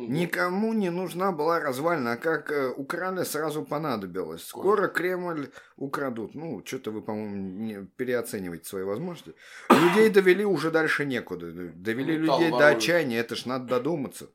Никому 0.00 0.74
не 0.74 0.90
нужна 0.90 1.32
была 1.32 1.58
развалина, 1.60 2.12
а 2.12 2.16
как 2.16 2.52
э, 2.52 2.68
украли, 2.76 3.24
сразу 3.24 3.64
понадобилось. 3.64 4.44
Скоро 4.46 4.86
Кремль 4.86 5.48
украдут. 5.76 6.36
Ну, 6.36 6.62
что-то 6.64 6.92
вы, 6.92 7.02
по-моему, 7.02 7.86
переоцениваете 7.96 8.64
свои 8.64 8.84
возможности. 8.84 9.34
Людей 9.70 10.08
довели 10.10 10.44
уже 10.44 10.70
дальше 10.70 11.04
некуда. 11.04 11.50
Довели 11.74 12.16
Металл 12.16 12.38
людей 12.40 12.50
до 12.58 12.68
отчаяния. 12.68 13.18
Это 13.18 13.34
ж 13.34 13.46
надо 13.46 13.66
додуматься. 13.66 14.28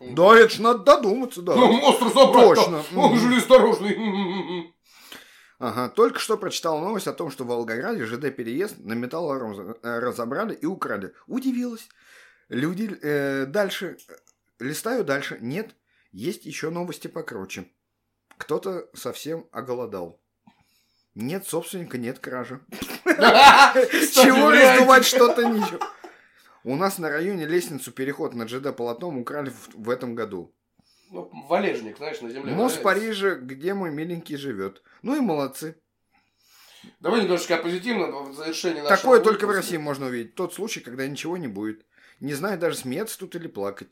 Да, 0.00 0.36
это 0.36 0.54
ж 0.54 0.58
надо 0.60 0.78
додуматься, 0.80 1.42
да. 1.42 1.54
Ну, 1.54 1.72
мост 1.72 2.02
разобрать. 2.02 2.56
Точно. 2.56 2.84
Он 2.96 3.18
железнодорожный. 3.18 3.94
М-м-м. 3.94 4.74
Ага, 5.58 5.88
только 5.88 6.20
что 6.20 6.36
прочитал 6.36 6.78
новость 6.78 7.08
о 7.08 7.12
том, 7.12 7.32
что 7.32 7.42
в 7.42 7.48
Волгограде 7.48 8.04
ЖД-переезд 8.04 8.78
на 8.78 8.92
металлолом 8.92 9.76
э, 9.82 9.98
разобрали 9.98 10.54
и 10.54 10.66
украли. 10.66 11.12
Удивилась. 11.26 11.88
Люди 12.48 12.96
э, 13.02 13.44
дальше, 13.46 13.98
э, 14.08 14.12
листаю 14.60 15.04
дальше. 15.04 15.38
Нет, 15.40 15.74
есть 16.12 16.44
еще 16.46 16.70
новости 16.70 17.08
покруче. 17.08 17.66
Кто-то 18.36 18.88
совсем 18.94 19.48
оголодал. 19.50 20.20
Нет 21.16 21.44
собственника, 21.44 21.98
нет 21.98 22.20
кражи. 22.20 22.60
С 23.04 24.10
чего 24.10 24.52
раздувать 24.52 25.04
что-то 25.04 25.44
ничего? 25.44 25.80
У 26.68 26.76
нас 26.76 26.98
на 26.98 27.08
районе 27.08 27.46
лестницу 27.46 27.92
переход 27.92 28.34
на 28.34 28.46
ЖД 28.46 28.76
полотном 28.76 29.16
украли 29.16 29.48
в, 29.48 29.70
в 29.74 29.88
этом 29.88 30.14
году. 30.14 30.54
Ну, 31.10 31.30
валежник, 31.48 31.96
знаешь, 31.96 32.20
на 32.20 32.28
земле. 32.28 32.52
Мост. 32.52 32.82
Париже, 32.82 33.38
где 33.40 33.72
мой 33.72 33.90
миленький 33.90 34.36
живет. 34.36 34.82
Ну 35.00 35.16
и 35.16 35.20
молодцы. 35.20 35.80
Давай 37.00 37.22
немножечко 37.22 37.54
о 37.54 37.62
позитивном 37.62 38.32
в 38.32 38.34
завершении 38.34 38.82
нашего 38.82 38.96
Такое 38.98 39.20
только 39.20 39.46
в 39.46 39.48
выпуска. 39.48 39.62
России 39.62 39.76
можно 39.78 40.06
увидеть. 40.08 40.34
Тот 40.34 40.52
случай, 40.52 40.80
когда 40.80 41.06
ничего 41.06 41.38
не 41.38 41.48
будет. 41.48 41.86
Не 42.20 42.34
знаю 42.34 42.58
даже 42.58 42.76
смеяться 42.76 43.18
тут 43.18 43.34
или 43.34 43.48
плакать. 43.48 43.88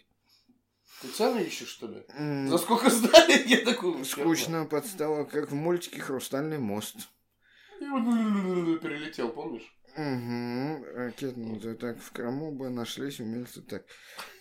Ты 1.01 1.09
цены 1.09 1.45
ищешь, 1.45 1.69
что 1.69 1.87
ли? 1.87 2.05
М, 2.11 2.51
За 2.51 2.59
сколько 2.59 2.91
сдали? 2.91 3.43
Я 3.49 3.65
такой... 3.65 4.05
Скучно 4.05 4.67
подстава, 4.67 5.25
как 5.25 5.51
в 5.51 5.55
мультике 5.55 6.03
«Хрустальный 6.03 6.59
мост». 6.59 6.97
И 7.81 7.87
вот 7.87 8.03
перелетел, 8.83 9.31
помнишь? 9.31 9.73
Угу, 9.97 10.66
ракетно, 11.17 11.59
да 11.59 11.75
так, 11.75 11.99
в 12.01 12.13
Крыму 12.13 12.53
бы 12.53 12.69
нашлись 12.69 13.21
умельцы 13.21 13.63
так. 13.63 13.85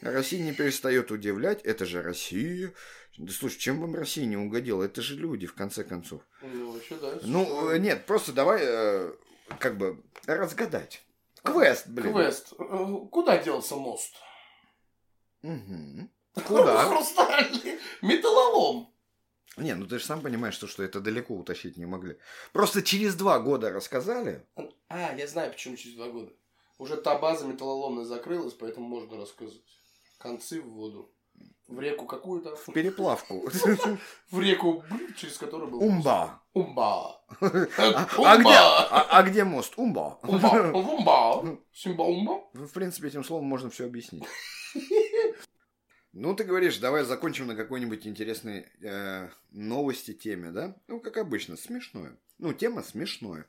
Россия 0.02 0.44
не 0.44 0.54
перестает 0.54 1.12
удивлять, 1.12 1.62
это 1.64 1.86
же 1.86 2.02
Россия. 2.02 2.74
Да 3.18 3.32
слушай, 3.32 3.58
чем 3.58 3.80
вам 3.82 3.96
Россия 3.96 4.26
не 4.26 4.38
угодила? 4.38 4.84
Это 4.84 5.02
же 5.02 5.16
люди, 5.16 5.48
в 5.48 5.54
конце 5.54 5.84
концов. 5.84 6.22
Ну, 6.42 6.72
вообще, 6.72 6.96
да. 6.98 7.18
Ну, 7.24 7.70
э, 7.70 7.80
нет, 7.80 8.06
просто 8.06 8.34
давай, 8.34 8.62
э, 8.62 9.14
как 9.60 9.78
бы, 9.78 10.04
разгадать. 10.26 11.02
Квест, 11.44 11.88
блин. 11.88 12.14
Квест. 12.14 12.54
Э, 12.60 12.86
Куда 13.12 13.38
делся 13.42 13.76
мост? 13.76 14.16
Мгм. 15.44 16.12
Куда? 16.46 16.90
Хрустальный. 16.90 17.80
Металлолом. 18.02 18.92
Не, 19.56 19.74
ну 19.76 19.88
ты 19.88 20.00
же 20.00 20.06
сам 20.06 20.22
понимаешь, 20.22 20.56
что, 20.56 20.68
что 20.68 20.84
это 20.84 21.00
далеко 21.00 21.34
утащить 21.34 21.78
не 21.78 21.86
могли. 21.86 22.18
Просто 22.52 22.82
через 22.82 23.16
два 23.16 23.40
года 23.40 23.72
рассказали. 23.72 24.46
А, 24.90 25.16
я 25.16 25.28
знаю, 25.28 25.52
почему 25.52 25.78
через 25.78 25.96
два 25.96 26.10
года. 26.10 26.34
Уже 26.78 26.98
та 26.98 27.18
база 27.18 27.46
металлоломная 27.46 28.06
закрылась, 28.06 28.54
поэтому 28.54 28.88
можно 28.88 29.18
рассказывать. 29.18 29.64
Концы 30.18 30.62
в 30.62 30.70
воду. 30.70 31.12
В 31.68 31.80
реку 31.80 32.06
какую 32.06 32.42
там? 32.42 32.56
В 32.56 32.72
переплавку. 32.74 33.50
В 34.32 34.40
реку, 34.40 34.84
через 35.18 35.38
которую 35.38 35.72
был. 35.72 35.80
Умба. 35.82 36.42
Умба. 36.54 37.22
А, 37.42 38.08
Умба. 38.18 38.32
а 38.32 38.38
где, 38.38 38.50
а, 38.50 39.08
а 39.10 39.24
где 39.24 39.44
мост? 39.44 39.74
Умба. 39.78 40.20
Умба. 40.22 40.72
Умба. 40.74 41.58
Симба-умба. 41.74 42.44
В 42.54 42.72
принципе, 42.72 43.08
этим 43.08 43.24
словом 43.24 43.46
можно 43.46 43.70
все 43.70 43.86
объяснить. 43.86 44.24
Ну, 46.14 46.34
ты 46.36 46.44
говоришь, 46.44 46.78
давай 46.78 47.04
закончим 47.04 47.48
на 47.48 47.56
какой-нибудь 47.56 48.08
интересной 48.08 48.68
э, 48.82 49.30
новости 49.52 50.14
теме, 50.14 50.52
да? 50.52 50.76
Ну, 50.88 51.02
как 51.02 51.18
обычно, 51.18 51.58
смешное. 51.58 52.18
Ну, 52.38 52.54
тема 52.54 52.84
смешное. 52.84 53.48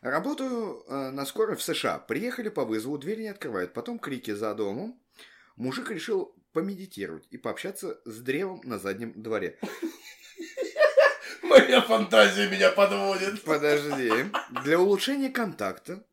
Работаю 0.00 0.82
э, 0.86 1.10
на 1.10 1.26
скорой 1.26 1.56
в 1.56 1.62
США. 1.62 1.98
Приехали 1.98 2.48
по 2.48 2.64
вызову, 2.64 2.96
дверь 2.96 3.20
не 3.20 3.28
открывают. 3.28 3.74
Потом 3.74 3.98
крики 3.98 4.30
за 4.30 4.54
домом. 4.54 4.98
Мужик 5.56 5.90
решил 5.90 6.34
помедитировать 6.52 7.26
и 7.30 7.36
пообщаться 7.36 8.00
с 8.04 8.20
древом 8.20 8.60
на 8.64 8.78
заднем 8.78 9.12
дворе. 9.20 9.58
Моя 11.42 11.82
фантазия 11.82 12.48
меня 12.48 12.70
подводит. 12.70 13.42
Подожди. 13.42 14.10
Для 14.64 14.80
улучшения 14.80 15.30
контакта 15.30 16.04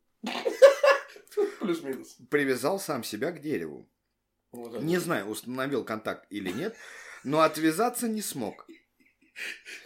Плюс-минус. 1.60 2.18
привязал 2.30 2.80
сам 2.80 3.04
себя 3.04 3.32
к 3.32 3.42
дереву. 3.42 3.90
Вот. 4.52 4.82
Не 4.82 4.98
знаю, 4.98 5.28
установил 5.28 5.84
контакт 5.84 6.26
или 6.30 6.52
нет, 6.52 6.76
но 7.24 7.42
отвязаться 7.42 8.08
не 8.08 8.22
смог. 8.22 8.68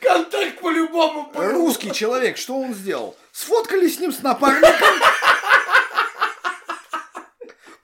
Контакт 0.02 0.60
по-любому 0.60 1.32
был. 1.32 1.42
Русский 1.52 1.92
человек, 1.92 2.38
что 2.38 2.58
он 2.60 2.74
сделал? 2.74 3.16
Сфоткались 3.32 3.98
с 3.98 4.00
ним 4.00 4.12
с 4.12 4.22
напарником. 4.22 4.72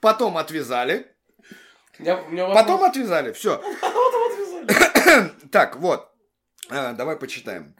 Потом 0.00 0.36
отвязали. 0.38 1.06
У 1.98 2.02
меня 2.02 2.16
вопрос. 2.46 2.54
Потом 2.54 2.84
отвязали. 2.84 3.32
Все. 3.32 3.62
Потом 3.80 4.32
отвязали. 4.32 5.32
Так, 5.50 5.76
вот. 5.76 6.10
А, 6.70 6.92
Давай 6.92 7.16
почитаем. 7.16 7.74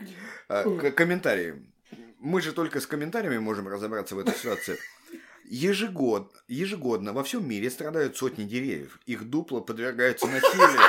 А, 0.48 0.64
к- 0.64 0.90
Комментарии. 0.92 1.64
Мы 2.18 2.40
же 2.42 2.52
только 2.52 2.80
с 2.80 2.86
комментариями 2.86 3.38
можем 3.38 3.68
разобраться 3.68 4.16
в 4.16 4.18
этой 4.18 4.34
ситуации. 4.34 4.78
Ежегодно, 5.44 6.28
ежегодно 6.48 7.12
во 7.12 7.22
всем 7.22 7.48
мире 7.48 7.70
страдают 7.70 8.16
сотни 8.16 8.44
деревьев. 8.44 8.98
Их 9.06 9.24
дупла 9.30 9.60
подвергаются 9.60 10.26
насилию. 10.26 10.80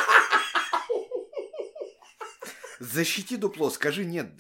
Защити 2.80 3.38
дупло, 3.38 3.70
скажи 3.70 4.06
нет. 4.06 4.28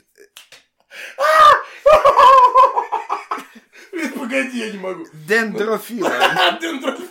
Блин, 3.92 4.12
погоди, 4.14 4.58
я 4.58 4.72
не 4.72 4.78
могу. 4.78 5.06
Дендрофила. 5.28 6.10
Дендрофил. 6.62 7.09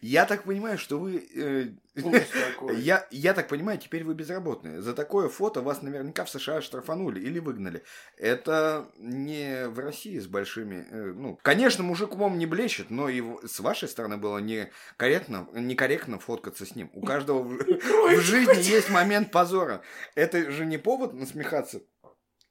Я 0.00 0.24
так 0.26 0.44
понимаю, 0.44 0.78
что 0.78 0.98
вы... 0.98 1.28
э. 1.34 1.68
Я, 2.76 3.06
я 3.10 3.34
так 3.34 3.48
понимаю, 3.48 3.78
теперь 3.78 4.04
вы 4.04 4.14
безработные. 4.14 4.80
За 4.80 4.94
такое 4.94 5.28
фото 5.28 5.62
вас 5.62 5.82
наверняка 5.82 6.24
в 6.24 6.30
США 6.30 6.62
штрафанули 6.62 7.18
или 7.18 7.40
выгнали. 7.40 7.82
Это 8.16 8.88
не 8.98 9.66
в 9.68 9.80
России 9.80 10.18
с 10.18 10.26
большими... 10.26 10.86
э, 10.90 11.12
ну, 11.12 11.38
конечно, 11.42 11.82
мужик 11.82 12.14
умом 12.14 12.38
не 12.38 12.46
блещет, 12.46 12.90
но 12.90 13.08
и 13.08 13.22
с 13.46 13.58
вашей 13.60 13.88
стороны 13.88 14.16
было 14.16 14.38
некорректно, 14.38 15.48
некорректно 15.52 16.18
фоткаться 16.20 16.66
с 16.66 16.76
ним. 16.76 16.90
У 16.92 17.04
каждого 17.04 17.42
в, 17.42 17.56
в 18.16 18.20
жизни 18.20 18.62
есть 18.62 18.90
момент 18.90 19.32
позора. 19.32 19.82
Это 20.14 20.50
же 20.52 20.66
не 20.66 20.78
повод 20.78 21.14
насмехаться 21.14 21.80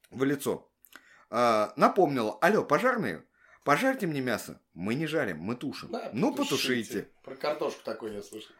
в 0.09 0.23
лицо. 0.23 0.69
А, 1.29 1.73
напомнила, 1.75 2.37
алло, 2.39 2.63
пожарные, 2.63 3.23
пожарьте 3.67 4.07
мне 4.07 4.21
мясо. 4.21 4.59
Мы 4.73 4.95
не 4.95 5.05
жарим, 5.07 5.37
мы 5.39 5.55
тушим. 5.55 5.89
Да, 5.91 6.09
ну, 6.13 6.33
потушите. 6.33 7.09
Про 7.23 7.35
картошку 7.35 7.81
такой 7.83 8.13
я 8.15 8.23
слышал. 8.23 8.51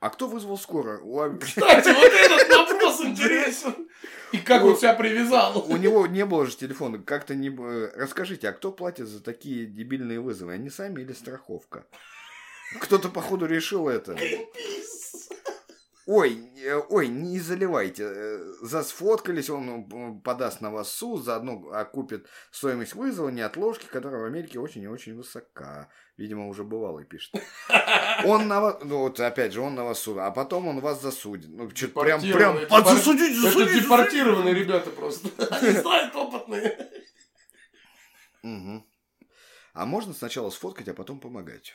А 0.00 0.08
кто 0.10 0.26
вызвал 0.28 0.56
скорую? 0.58 1.04
У- 1.06 1.38
Кстати, 1.38 1.88
вот 1.88 2.12
этот 2.12 2.48
вопрос 2.70 3.00
интересен. 3.04 3.88
И 4.32 4.38
как 4.38 4.64
он 4.64 4.76
себя 4.76 4.94
привязал. 4.94 5.64
У 5.70 5.76
него 5.76 6.06
не 6.06 6.24
было 6.24 6.46
же 6.46 6.56
телефона. 6.56 6.98
Как-то 6.98 7.34
не... 7.34 7.50
б- 7.50 7.92
Расскажите, 7.96 8.48
а 8.48 8.52
кто 8.52 8.72
платит 8.72 9.06
за 9.06 9.22
такие 9.22 9.66
дебильные 9.66 10.20
вызовы? 10.20 10.52
Они 10.54 10.70
сами 10.70 11.02
или 11.02 11.12
страховка? 11.12 11.86
Кто-то, 12.80 13.10
походу, 13.10 13.46
решил 13.46 13.88
это. 13.88 14.14
Гринпис. 14.14 15.01
Ой, 16.06 16.50
э, 16.58 16.80
ой, 16.88 17.08
не 17.08 17.38
заливайте. 17.38 18.02
Э, 18.04 18.52
Засфоткались, 18.62 19.48
он 19.50 19.86
э, 20.18 20.20
подаст 20.24 20.60
на 20.60 20.70
вас 20.70 20.90
суд, 20.90 21.24
заодно 21.24 21.70
окупит 21.72 22.26
стоимость 22.50 22.94
вызова, 22.94 23.28
не 23.28 23.40
отложки, 23.42 23.86
которая 23.86 24.22
в 24.22 24.24
Америке 24.24 24.58
очень 24.58 24.82
и 24.82 24.88
очень 24.88 25.16
высока. 25.16 25.88
Видимо, 26.16 26.48
уже 26.48 26.64
бывалый 26.64 27.04
пишет. 27.04 27.32
Он 28.24 28.48
на 28.48 28.60
вас, 28.60 28.78
ну 28.82 28.98
вот 28.98 29.18
опять 29.20 29.52
же, 29.52 29.60
он 29.60 29.74
на 29.74 29.84
вас 29.84 29.98
суд, 29.98 30.18
а 30.18 30.30
потом 30.30 30.68
он 30.68 30.78
вас 30.80 31.00
засудит. 31.02 31.48
Ну, 31.50 31.68
что-то 31.74 32.00
прям, 32.02 32.20
прям, 32.20 32.54
под 32.54 32.68
депор- 32.68 32.94
засудить, 32.94 33.32
Это 33.32 33.40
засудить. 33.40 33.82
депортированные 33.82 34.54
ребята 34.54 34.90
просто. 34.90 35.28
Они 35.50 35.70
знают 35.80 36.14
опытные. 36.14 36.90
Мгм. 38.42 38.84
А 39.74 39.86
можно 39.86 40.12
сначала 40.12 40.50
сфоткать, 40.50 40.88
а 40.88 40.94
потом 40.94 41.18
помогать? 41.18 41.74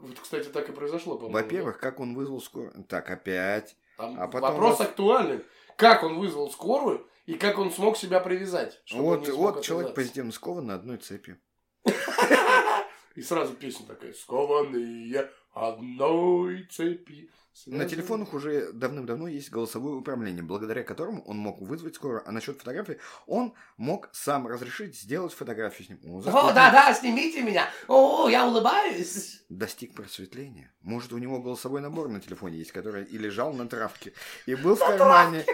Вот, 0.00 0.18
кстати, 0.18 0.48
так 0.48 0.68
и 0.68 0.72
произошло, 0.72 1.16
по-моему. 1.16 1.34
Во-первых, 1.34 1.78
как 1.78 2.00
он 2.00 2.14
вызвал 2.14 2.40
скорую? 2.40 2.84
Так, 2.88 3.10
опять. 3.10 3.76
да? 3.96 4.04
Там 4.04 4.20
а 4.20 4.28
потом 4.28 4.50
вопрос 4.52 4.78
вас- 4.78 4.88
актуален. 4.88 5.44
Как 5.76 6.02
он 6.02 6.18
вызвал 6.18 6.50
скорую 6.50 7.06
и 7.26 7.34
как 7.34 7.58
он 7.58 7.70
смог 7.70 7.96
себя 7.96 8.20
привязать. 8.20 8.80
Вот, 8.92 9.26
смог 9.26 9.56
вот 9.56 9.64
человек 9.64 9.94
позитивно 9.94 10.32
скован 10.32 10.66
на 10.66 10.74
одной 10.74 10.96
цепи. 10.98 11.38
И 13.14 13.22
сразу 13.22 13.54
песня 13.54 13.86
такая. 13.86 14.12
Скованные 14.12 15.30
одной 15.52 16.64
цепи. 16.70 17.30
На 17.66 17.84
телефонах 17.84 18.34
уже 18.34 18.72
давным-давно 18.72 19.28
есть 19.28 19.50
голосовое 19.50 19.96
управление, 19.96 20.42
благодаря 20.42 20.82
которому 20.82 21.22
он 21.24 21.38
мог 21.38 21.60
вызвать 21.60 21.94
скорую, 21.94 22.22
а 22.26 22.32
насчет 22.32 22.58
фотографии 22.58 22.98
он 23.26 23.54
мог 23.76 24.08
сам 24.12 24.46
разрешить 24.46 24.96
сделать 24.98 25.32
фотографию 25.32 25.86
с 25.86 25.90
ним. 25.90 26.00
Он 26.04 26.20
О, 26.20 26.22
заслужил- 26.22 26.54
да-да, 26.54 26.94
снимите 26.94 27.42
меня. 27.42 27.68
О, 27.88 28.28
я 28.28 28.46
улыбаюсь. 28.46 29.42
Достиг 29.48 29.94
просветления. 29.94 30.72
Может, 30.82 31.12
у 31.12 31.18
него 31.18 31.40
голосовой 31.40 31.80
набор 31.80 32.08
на 32.08 32.20
телефоне 32.20 32.58
есть, 32.58 32.72
который 32.72 33.04
и 33.04 33.18
лежал 33.18 33.52
на 33.52 33.68
травке, 33.68 34.12
и 34.46 34.54
был 34.54 34.76
в 34.76 34.80
кармане. 34.80 35.44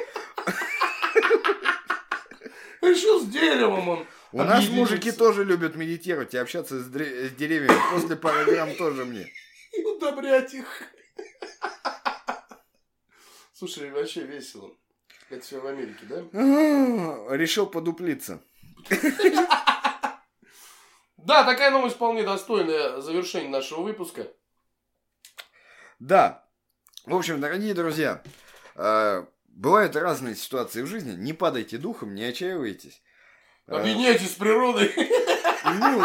Решил 2.83 3.21
с 3.21 3.27
деревом 3.27 3.89
он. 3.89 4.07
У 4.33 4.43
нас 4.43 4.69
мужики 4.69 5.13
тоже 5.13 5.45
любят 5.45 5.77
медитировать 5.77 6.35
и 6.35 6.39
общаться 6.39 6.81
с 6.81 6.89
деревьями. 6.89 7.79
После 7.93 8.17
пары 8.17 8.45
грамм 8.45 8.75
тоже 8.75 9.05
мне. 9.05 9.29
И 9.73 9.83
удобрять 9.85 10.55
их. 10.55 10.67
Слушай, 13.67 13.91
вообще 13.93 14.25
весело. 14.25 14.71
Это 15.31 15.41
все 15.43 15.59
в 15.59 15.67
Америке, 15.67 16.05
да? 16.07 16.21
Решил 17.35 17.67
подуплиться. 17.67 18.43
Да, 21.17 21.45
такая 21.45 21.71
новость 21.71 21.97
вполне 21.97 22.25
достойная 22.25 23.01
завершения 23.01 23.49
нашего 23.49 23.81
выпуска. 23.81 24.27
Да. 25.99 26.47
В 27.07 27.15
общем, 27.15 27.41
дорогие 27.41 27.73
друзья, 27.73 28.23
э, 28.75 29.25
бывают 29.47 29.97
разные 29.97 30.35
ситуации 30.35 30.83
в 30.83 30.87
жизни. 30.87 31.13
Не 31.13 31.33
падайте 31.33 31.79
духом, 31.79 32.15
не 32.15 32.25
отчаивайтесь. 32.25 33.01
Э, 33.67 33.77
Объединяйтесь 33.77 34.33
с 34.33 34.35
природой. 34.35 34.93
ну, 35.65 36.03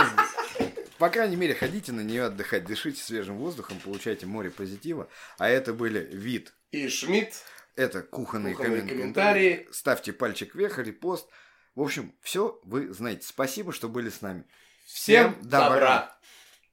по 0.98 1.10
крайней 1.10 1.36
мере, 1.36 1.54
ходите 1.56 1.92
на 1.92 2.02
нее 2.02 2.24
отдыхать, 2.24 2.64
дышите 2.64 3.04
свежим 3.04 3.38
воздухом, 3.38 3.78
получайте 3.84 4.26
море 4.26 4.50
позитива. 4.50 5.10
А 5.38 5.50
это 5.50 5.74
были 5.74 6.00
вид. 6.00 6.54
И 6.72 6.88
Шмидт. 6.88 7.44
Это 7.76 8.02
кухонные, 8.04 8.56
Кухонные 8.56 8.82
коммен- 8.82 8.88
комментарии. 8.90 9.68
Ставьте 9.72 10.14
пальчик 10.14 10.54
вверх, 10.56 10.80
репост. 10.80 11.30
В 11.76 11.82
общем, 11.82 12.14
все 12.22 12.60
вы 12.64 12.94
знаете. 12.94 13.26
Спасибо, 13.26 13.72
что 13.72 13.88
были 13.90 14.10
с 14.10 14.22
нами. 14.22 14.46
Всем 14.86 15.38
добра. 15.42 16.18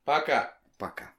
Пока. 0.05 0.59
Пока. 0.78 1.14